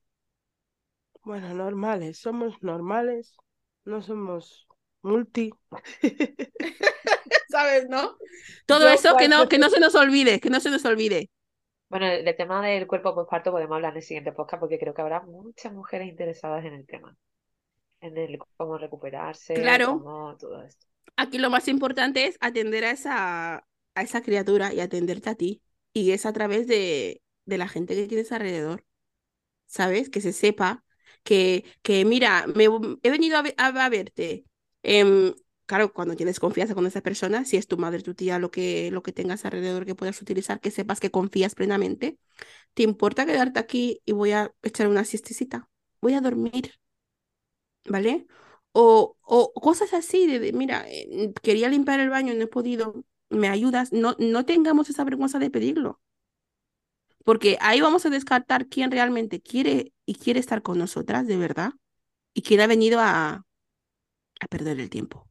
[1.23, 3.37] Bueno, normales, somos normales,
[3.85, 4.66] no somos
[5.03, 5.51] multi.
[7.47, 8.17] ¿Sabes, no?
[8.65, 11.29] Todo Yo eso que no, que no se nos olvide, que no se nos olvide.
[11.89, 15.01] Bueno, del tema del cuerpo postparto podemos hablar en el siguiente podcast porque creo que
[15.01, 17.15] habrá muchas mujeres interesadas en el tema,
[18.01, 20.87] en el cómo recuperarse, Claro, cómo todo esto.
[21.15, 23.55] aquí lo más importante es atender a esa,
[23.95, 25.61] a esa criatura y atenderte a ti.
[25.93, 28.85] Y es a través de, de la gente que tienes alrededor,
[29.67, 30.09] ¿sabes?
[30.11, 30.85] Que se sepa
[31.23, 32.65] que, que mira, me,
[33.03, 34.45] he venido a, a- a verte.
[34.83, 35.33] Em,
[35.65, 38.91] claro, cuando tienes confianza con esa persona, si es tu madre, tu tía, lo que,
[38.91, 42.17] lo que tengas alrededor que puedas utilizar, que sepas que confías plenamente,
[42.75, 45.69] ¿te importa quedarte aquí y voy a echar una siestecita?
[46.01, 46.73] Voy a dormir.
[47.89, 48.27] ¿vale?
[48.73, 53.47] O, o cosas así de, mira, eh, quería limpiar el baño, no he podido, ¿me
[53.49, 53.91] ayudas?
[53.93, 55.99] No, no tengamos esa vergüenza de pedirlo,
[57.23, 61.71] porque ahí vamos a descartar quién realmente quiere y quiere estar con nosotras, de verdad,
[62.35, 63.46] y quién ha venido a,
[64.39, 65.27] a perder el tiempo.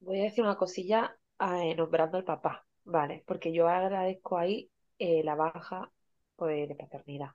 [0.00, 3.22] Voy a decir una cosilla eh, nombrando al papá, ¿vale?
[3.26, 5.90] Porque yo agradezco ahí eh, la baja
[6.36, 7.28] pues, de paternidad.
[7.28, 7.32] Mm.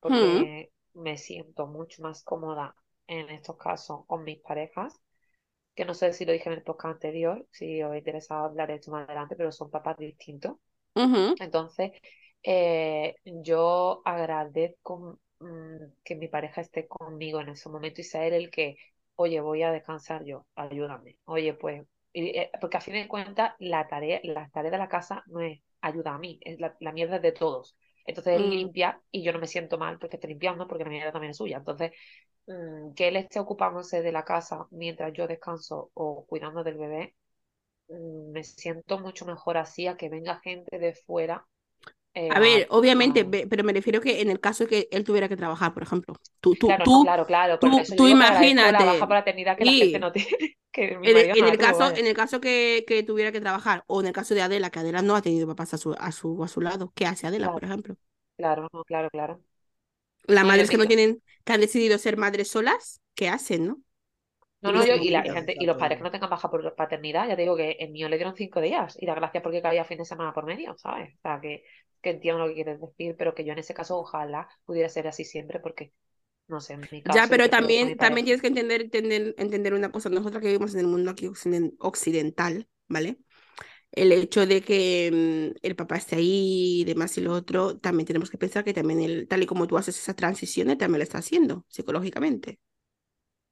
[0.00, 2.74] Porque me siento mucho más cómoda
[3.06, 5.00] en estos casos con mis parejas,
[5.74, 8.74] que no sé si lo dije en el podcast anterior, si os interesa hablar de
[8.74, 10.56] esto más adelante, pero son papás distintos.
[10.94, 11.92] Entonces,
[12.42, 18.34] eh, yo agradezco mm, que mi pareja esté conmigo en ese momento y sea él
[18.34, 18.76] el que,
[19.18, 21.18] oye, voy a descansar yo, ayúdame.
[21.26, 24.88] Oye, pues, y, eh, porque a fin de cuentas, la tarea, la tarea de la
[24.88, 27.76] casa no es ayuda a mí, es la, la mierda es de todos.
[28.06, 28.50] Entonces él Mm.
[28.50, 31.38] limpia y yo no me siento mal porque esté limpiando, porque la mierda también es
[31.38, 31.58] suya.
[31.58, 31.92] Entonces,
[32.46, 37.16] mm, que él esté ocupándose de la casa mientras yo descanso o cuidando del bebé,
[37.88, 41.46] mm, me siento mucho mejor así a que venga gente de fuera.
[42.18, 45.04] Eh, A ver, obviamente, ve- pero me refiero que en el caso de que él
[45.04, 47.58] tuviera que trabajar, por ejemplo, tú, tú, Claro, no, tú, claro, claro.
[47.60, 48.84] Por tú- tú agradezco la imagínate.
[48.84, 49.74] baja paternidad que la Sí.
[49.74, 50.28] gente no tiene.
[50.72, 53.40] Que En el, en no la el caso, en el caso que, que tuviera que
[53.40, 55.94] trabajar, o en el caso de Adela, que Adela no ha tenido papás a su,
[55.98, 57.96] a su, a su lado, ¿qué hace Adela, por Claro, ejemplo?
[58.36, 59.42] claro, no, claro, claro.
[60.26, 63.82] Las No, madres que no tienen, que han decidido ser madres solas, ¿qué hacen, no?
[64.60, 67.28] No, no, yo, y la gente, y los padres que no tengan baja por paternidad,
[67.28, 69.84] ya te digo que el mío le dieron cinco días y la gracia porque caía
[69.84, 71.14] fin de semana por medio, ¿sabes?
[71.16, 71.62] O sea, que,
[72.02, 75.06] que entiendo lo que quieres decir, pero que yo en ese caso ojalá pudiera ser
[75.06, 75.92] así siempre porque,
[76.48, 79.90] no sé, en mi Ya, caso pero también, también tienes que entender, entender, entender una
[79.90, 80.08] cosa.
[80.10, 83.18] Nosotros que vivimos en el mundo aquí occiden- occidental, ¿vale?
[83.92, 88.06] El hecho de que mm, el papá esté ahí y demás y lo otro, también
[88.06, 91.00] tenemos que pensar que también él, tal y como tú haces esa transición, él también
[91.00, 92.60] lo está haciendo psicológicamente.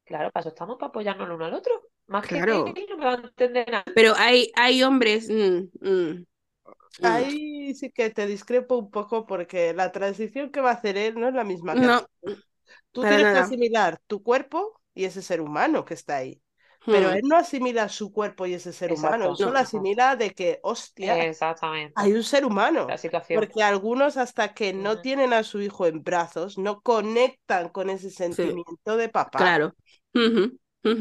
[0.07, 1.73] Claro, para eso estamos, para apoyarnos el uno al otro.
[2.07, 3.85] Más que no me va a entender nada.
[3.95, 5.29] Pero hay, hay hombres.
[5.29, 6.25] mm, mm,
[7.01, 10.97] mm, Ahí sí que te discrepo un poco porque la transición que va a hacer
[10.97, 12.07] él no es la misma que no,
[12.93, 13.07] tú.
[13.07, 16.43] Tienes que asimilar tu cuerpo y ese ser humano que está ahí.
[16.89, 20.17] Pero Mm, él no asimila su cuerpo y ese ser humano, él solo no, asimila
[20.17, 21.97] de que, hostia, Exactamente.
[21.97, 22.89] hay un ser humano.
[22.89, 23.41] La situación.
[23.41, 28.11] Porque algunos hasta que no tienen a su hijo en brazos, no conectan con ese
[28.31, 29.59] sí, sentimiento de papá.
[29.59, 29.75] claro.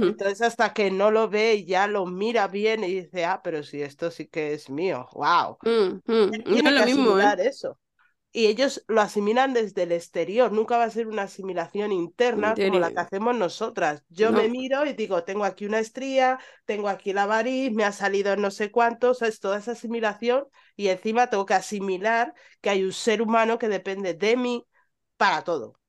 [0.08, 3.64] Entonces hasta que no lo ve y ya lo mira bien y dice, ah, pero
[3.64, 5.58] si esto sí que es mío, wow.
[5.64, 6.32] mm, mm.
[6.32, 7.32] Él No tiene es lo que mismo, ¿eh?
[7.32, 7.80] asimilar eso.
[8.38, 12.80] Y ellos lo asimilan desde el exterior, nunca va a ser una asimilación interna como
[12.80, 14.04] la que hacemos nosotras.
[14.10, 17.94] Yo me miro y digo, tengo aquí una estría, tengo aquí la variz, me ha
[17.94, 22.34] salido no sé cuánto, o sea, es toda esa asimilación y encima tengo que asimilar
[22.60, 24.68] que hay un ser humano que depende de mí
[25.18, 25.80] para todo.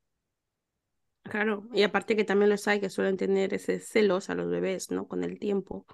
[1.23, 1.69] claro.
[1.73, 5.07] Y aparte que también los hay que suelen tener ese celos a los bebés, ¿no?
[5.09, 5.87] Con el tiempo.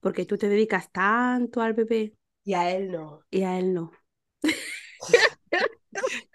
[0.00, 3.26] Porque tú te dedicas tanto al bebé Y a él no.
[3.30, 3.92] y a él no.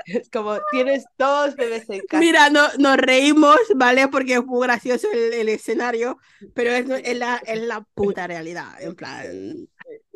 [0.05, 2.32] Es como, tienes dos bebés en casa.
[2.32, 4.07] Mira, no, nos reímos, ¿vale?
[4.07, 6.17] Porque es muy gracioso el, el escenario,
[6.53, 8.82] pero es, es la, es la puta realidad.
[8.82, 9.67] En plan,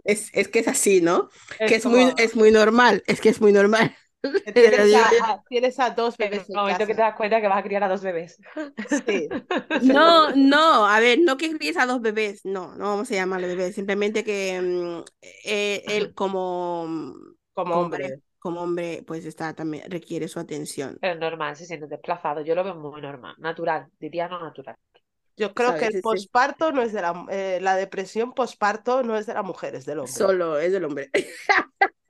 [0.03, 1.29] es, es que es así, ¿no?
[1.57, 3.95] Es Que es muy, como, es muy normal, es que es muy normal.
[4.57, 7.01] tienes a, a- tienes a dos En el bebés en momento que te casa.
[7.01, 8.39] das cuenta que vas a criar a dos bebés.
[8.85, 9.33] Sí.
[9.77, 13.47] No, no, a ver, no que críes a dos bebés, no, no vamos a llamarle
[13.47, 15.03] bebés, simplemente que mm,
[15.45, 16.87] eh, él como,
[17.53, 18.21] Como como, hombre.
[18.45, 22.41] Como hombre, pues está también requiere su atención, Pero es normal, se siente desplazado.
[22.41, 23.35] Yo lo veo muy normal.
[23.37, 24.75] Natural, diría no natural.
[25.37, 26.01] Yo creo que el Sí, sí.
[26.01, 29.85] posparto no es de la, eh, la depresión posparto no es de la mujer, es
[29.85, 30.13] del hombre.
[30.17, 31.09] Solo es del hombre.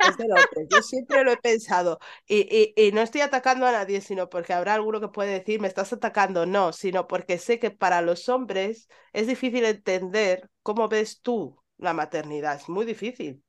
[0.01, 0.67] Es del hombre.
[0.69, 1.99] Yo siempre lo he pensado.
[2.27, 5.61] Y, y, y no estoy atacando a nadie, sino porque habrá alguno que puede decir,
[5.61, 6.45] me estás atacando.
[6.45, 11.93] No, sino porque sé que para los hombres es difícil entender cómo ves tú la
[11.93, 12.57] maternidad.
[12.57, 13.43] Es muy difícil.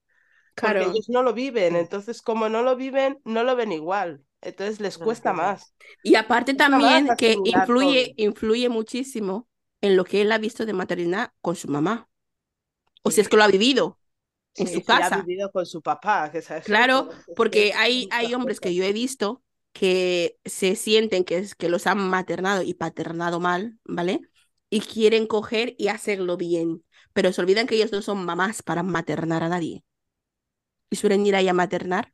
[0.61, 0.91] Porque Claro.
[0.91, 1.77] ellos no lo viven.
[1.77, 4.25] Entonces, como no lo viven, no lo ven igual.
[4.43, 5.75] Entonces les cuesta más.
[6.03, 8.17] Y aparte también que influye, todo.
[8.17, 9.49] influye muchísimo
[9.81, 12.09] en lo que él ha visto de maternidad con su mamá.
[13.03, 14.01] O si es que lo ha vivido
[14.57, 15.11] en sí, su Y si ha casa.
[15.11, 19.43] vivido con su papá, que sabes Claro, porque hay, hay hombres que yo he visto
[19.73, 24.21] que se sienten que, es, que los han maternado y paternado mal, ¿vale?
[24.71, 28.83] Y quieren coger y hacerlo bien, pero se olvidan que ellos no son mamás para
[28.83, 29.85] maternar a nadie.
[30.91, 32.13] Y suelen ir ahí a maternar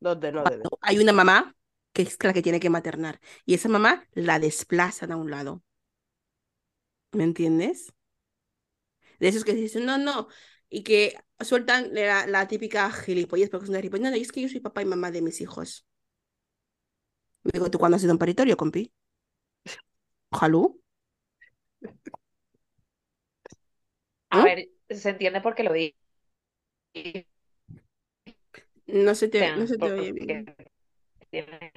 [0.00, 0.72] Donde no deben.
[0.80, 1.54] hay una mamá
[1.92, 3.20] que es la que tiene que maternar.
[3.46, 5.62] Y esa mamá la desplazan a un lado.
[7.12, 7.92] ¿Me entiendes?
[9.20, 10.28] De esos que dicen, no, no,
[10.68, 14.04] y que sueltan la, la típica gilipollez, porque es una gilipollez.
[14.04, 15.86] No, no, es que yo soy papá y mamá de mis hijos.
[17.44, 18.92] Me digo, ¿tú cuándo has ido a un paritorio, compi?
[20.30, 20.68] ¿Ojalá?
[24.30, 24.44] A ¿No?
[24.44, 25.96] ver, se entiende por qué lo dicen,
[28.88, 30.50] No se te, no se te oye bien.
[31.30, 31.70] tienen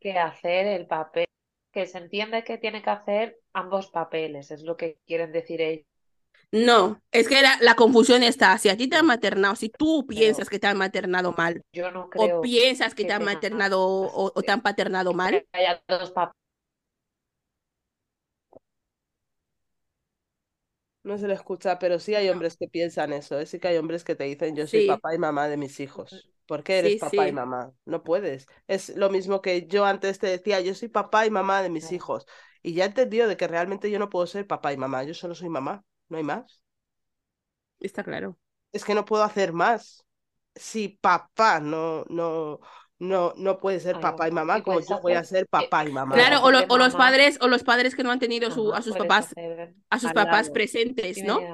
[0.00, 1.26] que hacer el papel
[1.72, 5.86] que se entiende que tiene que hacer ambos papeles, es lo que quieren decir ellos.
[6.52, 10.06] No, es que la, la confusión está, si a ti te han maternado, si tú
[10.06, 13.24] piensas que te han maternado mal, Yo no creo o piensas que que te han
[13.24, 16.34] maternado o, o te han paternado mal, que haya dos papeles.
[21.04, 23.38] No se le escucha, pero sí hay hombres que piensan eso.
[23.38, 23.46] ¿eh?
[23.46, 24.86] Sí que hay hombres que te dicen, yo soy Sí.
[24.86, 26.28] papá y mamá de mis hijos.
[26.46, 27.72] ¿Por qué eres Sí, papá y mamá?
[27.84, 28.46] No puedes.
[28.66, 31.92] Es lo mismo que yo antes te decía, yo soy papá y mamá de mis
[31.92, 32.26] hijos.
[32.62, 35.14] Y ya he entendido de que realmente yo no puedo ser papá y mamá, yo
[35.14, 36.60] solo soy mamá, no hay más.
[37.80, 38.38] está claro.
[38.72, 40.04] Es que no puedo hacer más.
[40.54, 42.60] Si papá no, no,
[42.98, 45.92] no, no puede ser papá y mamá, como puedes yo voy a ser papá y
[45.92, 46.14] mamá.
[46.14, 48.72] Claro, o, lo- Porque o los padres, o los padres que no han tenido su-
[48.72, 51.48] a sus papás, hacer a sus papás presentes, ¿no?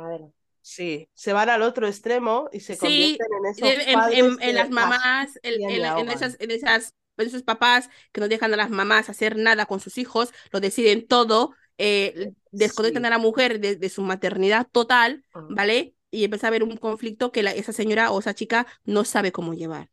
[0.63, 4.19] Sí, se van al otro extremo y se convierten en En, esos en- en- padres
[4.19, 8.53] en que las mamás, en, en- esas, en esas, en esos papás que no dejan
[8.55, 13.07] a las mamás hacer nada con sus hijos, lo deciden todo, eh, desconectan Sí.
[13.07, 15.95] a la mujer de, de su maternidad total, Ah, ¿vale?
[16.11, 19.33] Y empieza a haber un conflicto que la- esa señora o esa chica no sabe
[19.33, 19.91] cómo llevar.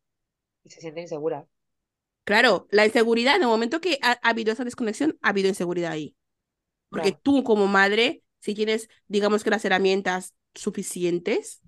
[0.63, 1.47] y se siente insegura.
[2.23, 5.91] Claro, la inseguridad, en el momento que ha, ha habido esa desconexión, ha habido inseguridad
[5.93, 6.15] ahí.
[6.89, 7.21] Porque Claro.
[7.21, 11.61] tú como madre, si tienes, digamos que las herramientas suficientes,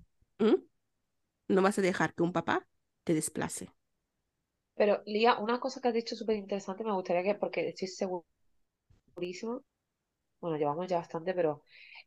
[1.48, 2.66] no vas a dejar que un papá
[3.04, 3.68] te desplace.
[4.78, 7.86] Pero, Lía, una cosa que has dicho súper interesante, me gustaría que, porque estoy
[9.14, 9.64] segurísimo,
[10.40, 11.62] bueno, llevamos ya bastante, pero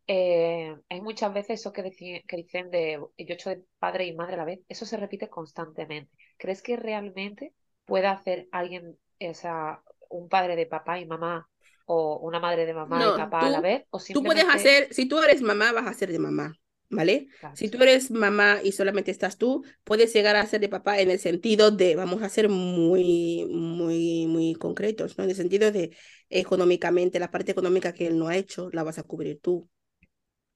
[0.07, 4.05] eh, hay muchas veces eso que, deci- que dicen de yo he hecho de padre
[4.07, 6.11] y madre a la vez, eso se repite constantemente.
[6.37, 7.53] ¿Crees que realmente
[7.85, 11.49] puede hacer alguien, o sea, un padre de papá y mamá,
[11.85, 13.85] o una madre de mamá y papá a la vez?
[13.91, 14.49] ¿O Tú puedes simplemente...
[14.49, 16.53] hacer, si tú eres mamá, vas a ser de mamá,
[16.95, 17.27] ¿vale?
[17.53, 21.09] Si tú eres mamá y solamente estás tú, puedes llegar a ser de papá en
[21.11, 25.23] el sentido de, vamos a ser muy, muy, muy concretos, ¿no?
[25.23, 25.95] En el sentido de
[26.29, 29.69] económicamente, la parte económica que él no ha hecho, la vas a cubrir tú,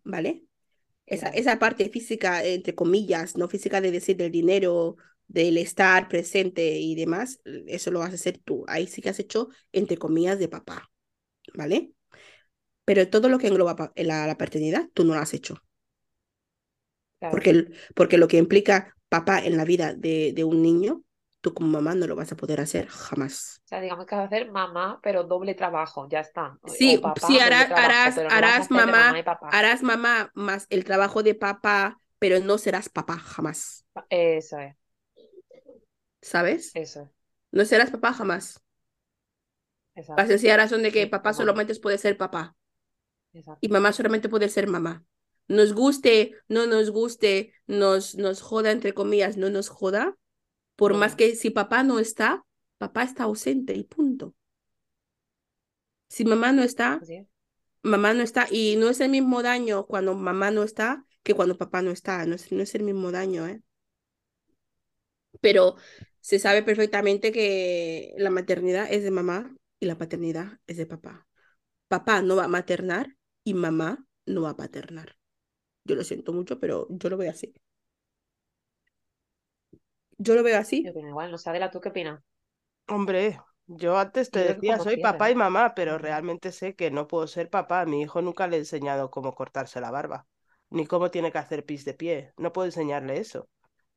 [0.03, 0.43] ¿vale?
[1.05, 1.39] Esa, Claro.
[1.39, 6.95] esa parte física, entre comillas, no física de decir del dinero, del estar presente y
[6.95, 8.65] demás, eso lo vas a hacer tú.
[8.67, 10.91] Ahí sí que has hecho, entre comillas, de papá,
[11.55, 11.93] ¿vale?
[12.85, 15.57] Pero todo lo que engloba la, la paternidad, tú no lo has hecho.
[17.19, 17.43] Claro.
[17.43, 21.03] Porque, porque lo que implica papá en la vida de, de un niño,
[21.41, 23.61] tú como mamá no lo vas a poder hacer jamás.
[23.65, 26.57] O sea, digamos que vas a hacer mamá, pero doble trabajo, ya está.
[26.61, 29.49] O- Sí, o papá, sí, harás, trabajo, harás, no mamá, y papá.
[29.49, 34.75] harás mamá más el trabajo de papá, pero no serás papá jamás, Eso es,
[36.21, 36.79] ¿sabes?
[36.83, 37.09] eso es,
[37.51, 38.61] No serás papá jamás.
[39.95, 42.55] Exacto, sencilla razón de que papá solamente puede ser papá
[43.33, 43.61] exacto.
[43.61, 45.05] y mamá solamente puede ser mamá.
[45.47, 50.17] Nos guste, no nos guste, nos, nos joda, entre comillas, no nos joda,
[50.75, 52.45] por más que si papá no está,
[52.77, 54.35] papá está ausente y punto.
[56.09, 57.01] Si mamá no está,
[57.81, 61.57] mamá no está, y no es el mismo daño cuando mamá no está que cuando
[61.57, 63.61] papá no está, no es, no es el mismo daño, ¿eh?
[65.41, 65.75] Pero
[66.21, 71.27] se sabe perfectamente que la maternidad es de mamá y la paternidad es de papá.
[71.89, 75.16] Papá no va a maternar y mamá no va a paternar.
[75.87, 77.53] Yo lo siento mucho, pero yo lo veo así.
[80.17, 80.79] Yo lo veo así.
[80.83, 82.19] Yo opino igual, no sé, Adela, ¿tú qué opinas?
[82.87, 87.07] Hombre, yo antes te Yo decía, soy papá y mamá, pero realmente sé que no
[87.07, 87.81] puedo ser papá.
[87.81, 90.27] A mi hijo nunca le he enseñado cómo cortarse la barba,
[90.69, 92.33] ni cómo tiene que hacer pis de pie.
[92.37, 93.49] No puedo enseñarle eso.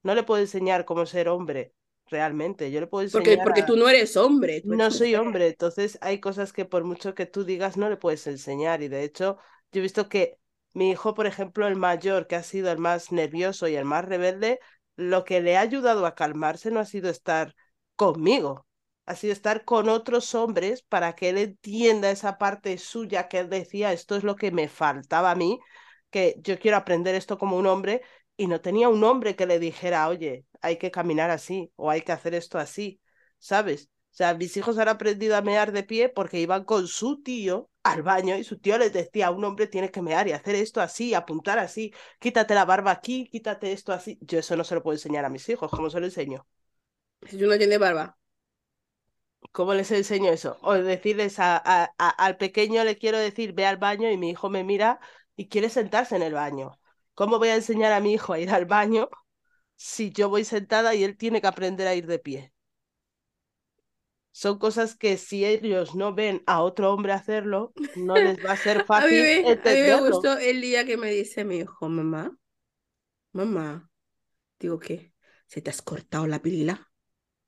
[0.02, 1.74] No le puedo enseñar cómo ser hombre,
[2.06, 2.70] realmente.
[2.70, 3.68] Yo le puedo Porque, enseñar porque a...
[3.68, 5.16] tú no eres hombre, tú No eres soy mujer.
[5.16, 8.82] hombre, entonces hay cosas que por mucho que tú digas no le puedes enseñar.
[8.82, 9.38] Y de hecho,
[9.72, 10.39] yo he visto que
[10.72, 14.04] mi hijo, por ejemplo, el mayor, que ha sido el más nervioso y el más
[14.04, 14.60] rebelde,
[14.96, 17.54] lo que le ha ayudado a calmarse no ha sido estar
[17.96, 18.66] conmigo,
[19.06, 23.48] ha sido estar con otros hombres para que él entienda esa parte suya que él
[23.50, 25.58] decía, esto es lo que me faltaba a mí,
[26.10, 28.02] que yo quiero aprender esto como un hombre
[28.36, 32.02] y no tenía un hombre que le dijera, oye, hay que caminar así o hay
[32.02, 33.00] que hacer esto así,
[33.38, 33.90] ¿sabes?
[34.12, 37.70] O sea, mis hijos han aprendido a mear de pie porque iban con su tío
[37.82, 40.80] al baño y su tío les decía, un hombre tiene que mear y hacer esto
[40.80, 44.18] así, apuntar así, quítate la barba aquí, quítate esto así.
[44.22, 46.46] Yo eso no se lo puedo enseñar a mis hijos, ¿cómo se lo enseño?
[47.26, 48.16] Si tú no tienes barba.
[49.52, 50.58] ¿Cómo les enseño eso?
[50.62, 54.30] O decirles a, a- a- al pequeño le quiero decir, ve al baño y mi
[54.30, 55.00] hijo me mira
[55.36, 56.78] y quiere sentarse en el baño.
[57.14, 59.08] ¿Cómo voy a enseñar a mi hijo a ir al baño
[59.76, 62.52] si yo voy sentada y él tiene que aprender a ir de pie?
[64.40, 68.56] Son cosas que si ellos no ven a otro hombre hacerlo, no les va a
[68.56, 71.58] ser A mí fácil me, a mí me gustó el día que me dice mi
[71.58, 72.34] hijo, mamá,
[73.32, 73.90] mamá,
[74.58, 75.12] digo que
[75.46, 76.90] se te has cortado la pilila.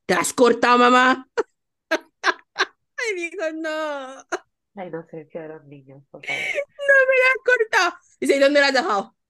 [0.05, 1.27] ¿Te has cortado, mamá?
[1.89, 4.27] Ay, digo, no.
[4.75, 6.43] La inocencia de los niños, por favor.
[6.43, 8.01] ¡No me la has cortado!
[8.21, 9.17] Dice, ¿y dónde la has dejado?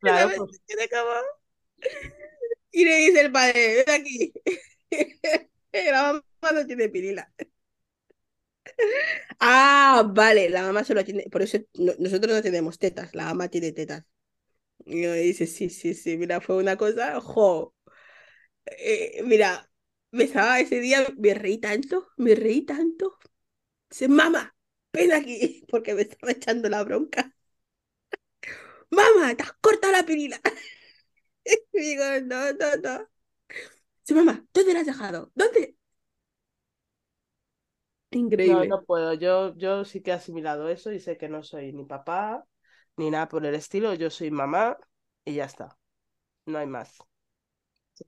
[0.00, 0.60] Claro, pues.
[2.72, 4.34] Y le dice el padre, ven aquí.
[5.72, 6.22] La mamá
[6.54, 7.28] no tiene pirila.
[9.40, 13.48] Ah, vale, la mamá solo tiene, por eso no- nosotros no tenemos tetas, la mamá
[13.48, 14.04] tiene tetas.
[14.86, 17.74] Y me dice, sí, sí, sí, mira, fue una cosa, jo.
[18.66, 19.70] Eh, mira,
[20.12, 23.18] me estaba ese día, me reí tanto, me reí tanto.
[23.90, 24.56] Dice, mamá,
[24.92, 27.34] ven aquí, porque me estaba echando la bronca.
[28.90, 30.40] Mamá, te has cortado la pirila.
[31.72, 33.08] Y digo, no, no, no.
[34.06, 35.30] Dice, mamá, ¿dónde la has dejado?
[35.34, 35.76] ¿Dónde?
[38.44, 38.64] no, Increíble.
[38.64, 39.14] no puedo.
[39.14, 42.46] Yo, yo sí que he asimilado eso y sé que no soy ni papá
[42.96, 43.94] ni nada por el estilo.
[43.94, 44.76] Yo soy mamá
[45.24, 45.78] y ya está.
[46.46, 46.98] No hay más.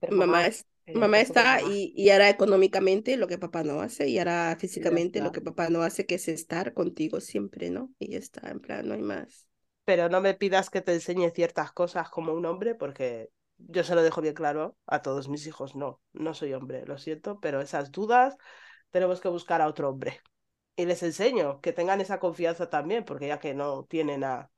[0.09, 4.19] Mamá, es, Ella mamá está y, y hará económicamente lo que papá no hace y
[4.19, 7.93] hará físicamente lo que papá no hace, que es estar contigo siempre, ¿no?
[7.99, 9.47] Y ya está, en plan, no hay más.
[9.85, 13.95] Pero no me pidas que te enseñe ciertas cosas como un hombre, porque yo se
[13.95, 15.75] lo dejo bien claro a todos mis hijos.
[15.75, 18.37] No, no soy hombre, lo siento, pero esas dudas
[18.91, 20.21] tenemos que buscar a otro hombre.
[20.75, 24.51] Y les enseño que tengan esa confianza también, porque ya que no tienen a,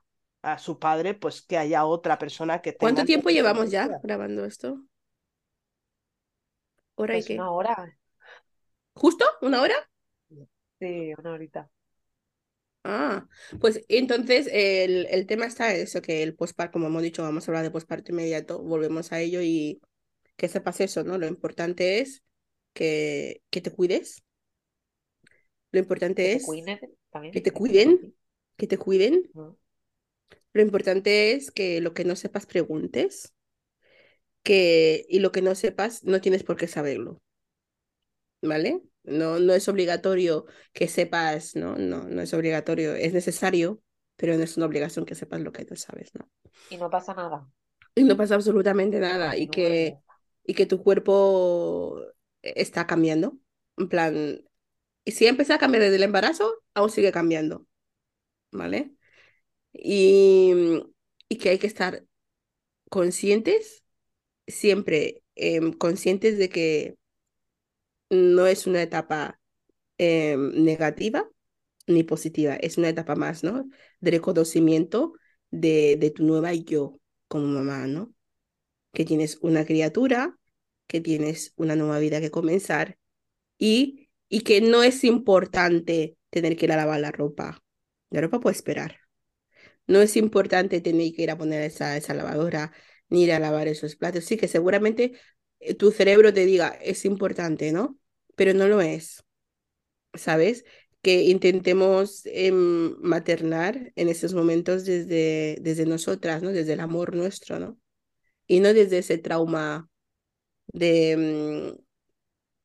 [0.43, 4.43] a su padre, pues que haya otra persona que ¿Cuánto tengan tiempo llevamos ya grabando
[4.45, 4.81] esto?
[6.95, 7.47] ¿Hora y Pues qué?
[7.47, 7.97] una hora.
[8.93, 9.25] ¿Justo?
[9.41, 9.75] ¿Una hora?
[10.79, 11.69] Sí, una horita.
[12.83, 13.27] Ah,
[13.59, 17.47] pues entonces el, el tema está en eso, que el postparto, como hemos dicho, vamos
[17.47, 19.81] a hablar de postparto inmediato, volvemos a ello y
[20.37, 21.17] que sepas eso, ¿no?
[21.17, 22.23] Lo importante es
[22.73, 24.23] que, que te cuides,
[25.71, 26.45] lo importante te es
[27.11, 27.33] también.
[27.33, 28.15] que te cuiden,
[28.57, 29.31] que te cuiden,
[30.53, 33.33] lo importante es que lo que no sepas preguntes,
[34.43, 37.21] que y lo que no sepas no tienes por qué saberlo,
[38.41, 38.81] ¿vale?
[39.03, 41.75] No, no es obligatorio que sepas, ¿no?
[41.77, 43.81] No, no es obligatorio, es necesario,
[44.17, 46.29] pero no es una obligación que sepas lo que no sabes, ¿no?
[46.69, 47.47] Y no pasa nada.
[47.95, 49.99] Y no pasa absolutamente nada y que,
[50.43, 51.99] y que tu cuerpo
[52.41, 53.37] está cambiando.
[53.77, 54.41] En plan,
[55.05, 57.67] y si empezó a cambiar desde el embarazo, aún sigue cambiando,
[58.51, 58.93] ¿vale?
[59.73, 60.53] Y,
[61.29, 62.05] y que hay que estar
[62.91, 63.83] conscientes,
[64.47, 66.98] siempre em, conscientes de que
[68.09, 69.39] no es una etapa
[69.97, 71.29] em, negativa
[71.87, 73.69] ni positiva, es una etapa más, ¿no?
[74.01, 75.13] De reconocimiento
[75.51, 78.13] de, de tu nueva yo como mamá, ¿no?
[78.93, 80.37] Que tienes una criatura,
[80.87, 82.97] que tienes una nueva vida que comenzar
[83.57, 87.63] y, y que no es importante tener que ir a lavar la ropa.
[88.11, 88.99] La ropa puede esperar.
[89.87, 92.71] No es importante tener que ir a poner esa, esa lavadora
[93.09, 94.25] ni ir a lavar esos platos.
[94.25, 95.13] Sí que seguramente
[95.77, 97.97] tu cerebro te diga, es importante, ¿no?
[98.35, 99.23] Pero no lo es,
[100.13, 100.65] ¿sabes?
[101.01, 106.51] Que intentemos em, maternar en esos momentos desde, desde nosotras, ¿no?
[106.51, 107.79] Desde el amor nuestro, ¿no?
[108.47, 109.89] Y no desde ese trauma
[110.67, 111.75] de,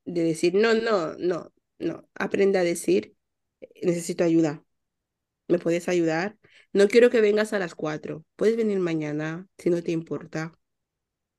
[0.07, 2.09] mm, de decir, no, no, no, no.
[2.15, 3.17] Aprenda a decir,
[3.83, 4.65] necesito ayuda.
[5.49, 6.39] ¿Me puedes ayudar?
[6.73, 8.25] No quiero que vengas a las cuatro.
[8.37, 10.53] Puedes venir mañana, si no te importa,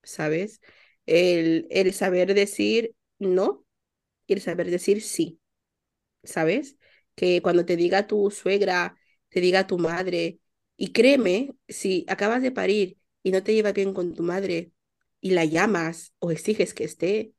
[0.03, 0.61] ¿sabes?
[1.05, 3.65] El, el saber decir no
[4.27, 5.39] y el saber decir sí,
[6.23, 6.77] ¿sabes?
[7.15, 8.97] Que cuando te diga tu suegra,
[9.29, 10.39] te diga tu madre,
[10.77, 14.71] y créeme, si acabas de parir y no te lleva bien con tu madre
[15.21, 17.33] y la llamas o exiges que esté,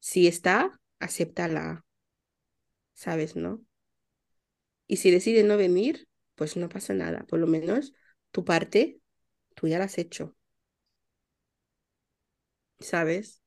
[0.00, 1.84] si está, acéptala,
[2.94, 3.36] ¿sabes?
[3.36, 3.62] ¿No?
[4.86, 7.24] Y si decide no venir, pues no pasa nada.
[7.26, 7.92] Por lo menos
[8.30, 9.00] tu parte,
[9.54, 10.36] tú ya la has hecho,
[12.82, 13.42] ¿sabes?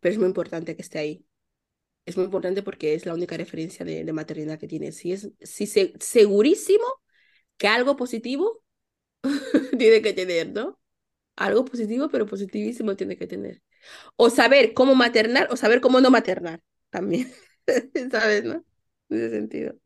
[0.00, 1.26] Pero es muy importante que esté ahí.
[2.06, 4.96] Es muy importante porque es la única referencia de, maternidad que tienes.
[4.98, 6.84] Si es si se, segurísimo
[7.56, 8.62] que algo positivo
[9.78, 10.78] tiene que tener, ¿no?
[11.36, 13.62] Algo positivo, pero positivísimo tiene que tener.
[14.16, 17.32] O saber cómo maternar o saber cómo no maternar también.
[18.10, 18.64] ¿Sabes, no?
[19.08, 19.78] En ese sentido.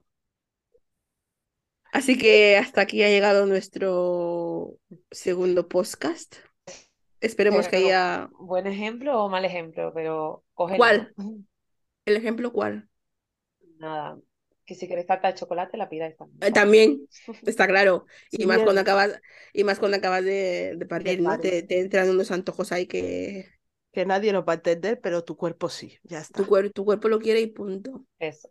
[1.93, 4.78] Así que hasta aquí ha llegado nuestro
[5.11, 6.36] segundo podcast.
[7.21, 8.29] Esperemos que haya...
[8.39, 9.93] ¿buen ejemplo o mal ejemplo?
[9.95, 11.14] Pero cógelo, ¿Cuál?
[12.07, 12.89] ¿El ejemplo cuál?
[13.79, 14.19] Nada.
[14.66, 16.41] Que si quieres tarta de chocolate, la pidáis también.
[16.41, 17.09] Eh, también,
[17.45, 18.07] está claro.
[18.31, 19.21] Y más cuando acabas,
[19.53, 21.39] y más cuando acabas de, de parir, ¿no?
[21.41, 23.49] Te, te entran unos antojos ahí que
[23.93, 26.39] Que nadie lo va a entender, pero tu cuerpo sí, ya está.
[26.39, 28.05] tu, cuer- tu cuerpo lo quiere y punto.
[28.21, 28.49] Eso.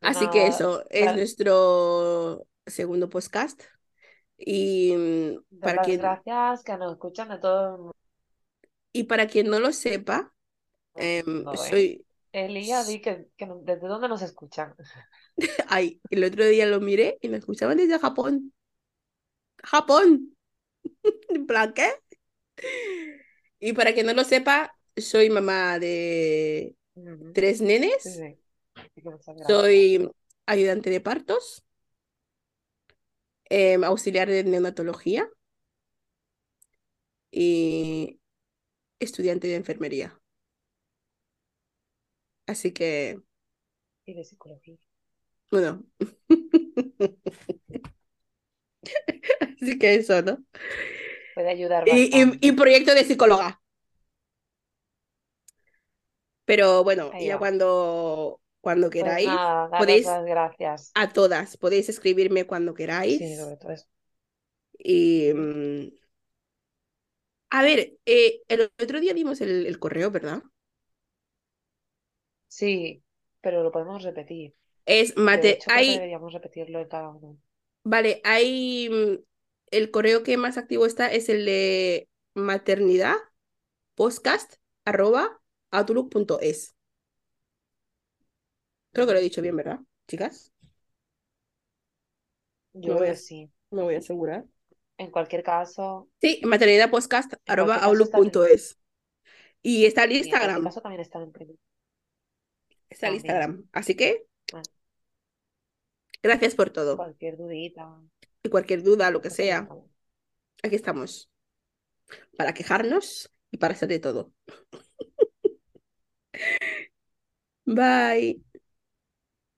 [0.00, 3.60] Así que eso es nuestro segundo podcast.
[4.46, 7.92] Y mm, dar para las quien, gracias que nos escuchan de todo el
[8.92, 10.32] y para quien no lo sepa,
[10.96, 11.80] em, mundo, ¿eh?
[11.80, 14.74] soy, Elía, di que, que no- desde dónde nos escuchan.
[15.68, 18.52] Ay, el otro día lo miré y me escuchaban desde Japón.
[19.64, 20.36] Japón.
[21.30, 21.90] En plan, ¿qué?
[23.60, 26.76] Y para que no lo sepa, soy mamá de
[27.32, 28.24] tres nenes.
[28.24, 28.38] sí.
[29.46, 30.10] Soy
[30.46, 31.64] ayudante de partos,
[33.58, 35.22] em, auxiliar de neonatología
[37.30, 38.20] y
[39.00, 40.20] estudiante de enfermería.
[42.46, 43.22] Así que,
[44.06, 44.78] Y de psicología.
[45.50, 45.84] bueno.
[49.40, 50.38] Así que eso, ¿no?
[51.34, 52.40] Puede ayudar Y, y- bastante.
[52.40, 53.60] y proyecto de psicóloga.
[56.44, 57.38] Pero bueno, Ahí ya va.
[57.38, 60.96] cuando, cuando Pues queráis, nada, podéis las gracias.
[60.96, 62.74] a todas, podéis escribirme cuando
[63.06, 63.36] Sí, queráis.
[63.36, 63.86] sobre todo eso.
[64.78, 65.92] Y mm,
[67.50, 70.42] a ver, eh, el otro día dimos el, el correo, ¿verdad?
[72.48, 73.02] Sí,
[73.40, 74.54] pero lo podemos repetir.
[74.86, 77.38] Es de mate, hecho que hay, deberíamos repetirlo en cada uno.
[77.84, 79.24] vale, hay mm,
[79.70, 83.16] el correo que más activo está es el de maternidad
[83.96, 84.54] podcast
[84.86, 85.40] arroba
[85.72, 86.71] outlook.es.
[88.92, 90.52] Creo que lo he dicho bien, ¿verdad, chicas?
[92.74, 93.50] Yo voy a, sí.
[93.70, 94.44] me voy a asegurar.
[94.98, 98.78] En cualquier caso, Sí, maternidad podcast en arroba cualquier caso está en, outlook.es.
[99.62, 101.56] Y está el y en Instagram, caso también está en primer.
[102.90, 103.14] está el.
[103.14, 103.68] Instagram.
[103.72, 104.68] Así que Bueno,
[106.22, 106.96] gracias por todo.
[106.96, 108.00] cualquier dudita,
[108.42, 109.68] Y cualquier duda, lo que sea.
[110.62, 111.30] aquí estamos.
[112.36, 114.32] Para quejarnos y para hacer de todo.
[117.64, 118.51] Bye.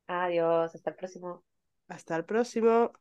[0.07, 1.45] Adiós, hasta el próximo.
[1.89, 2.93] Hasta el próximo.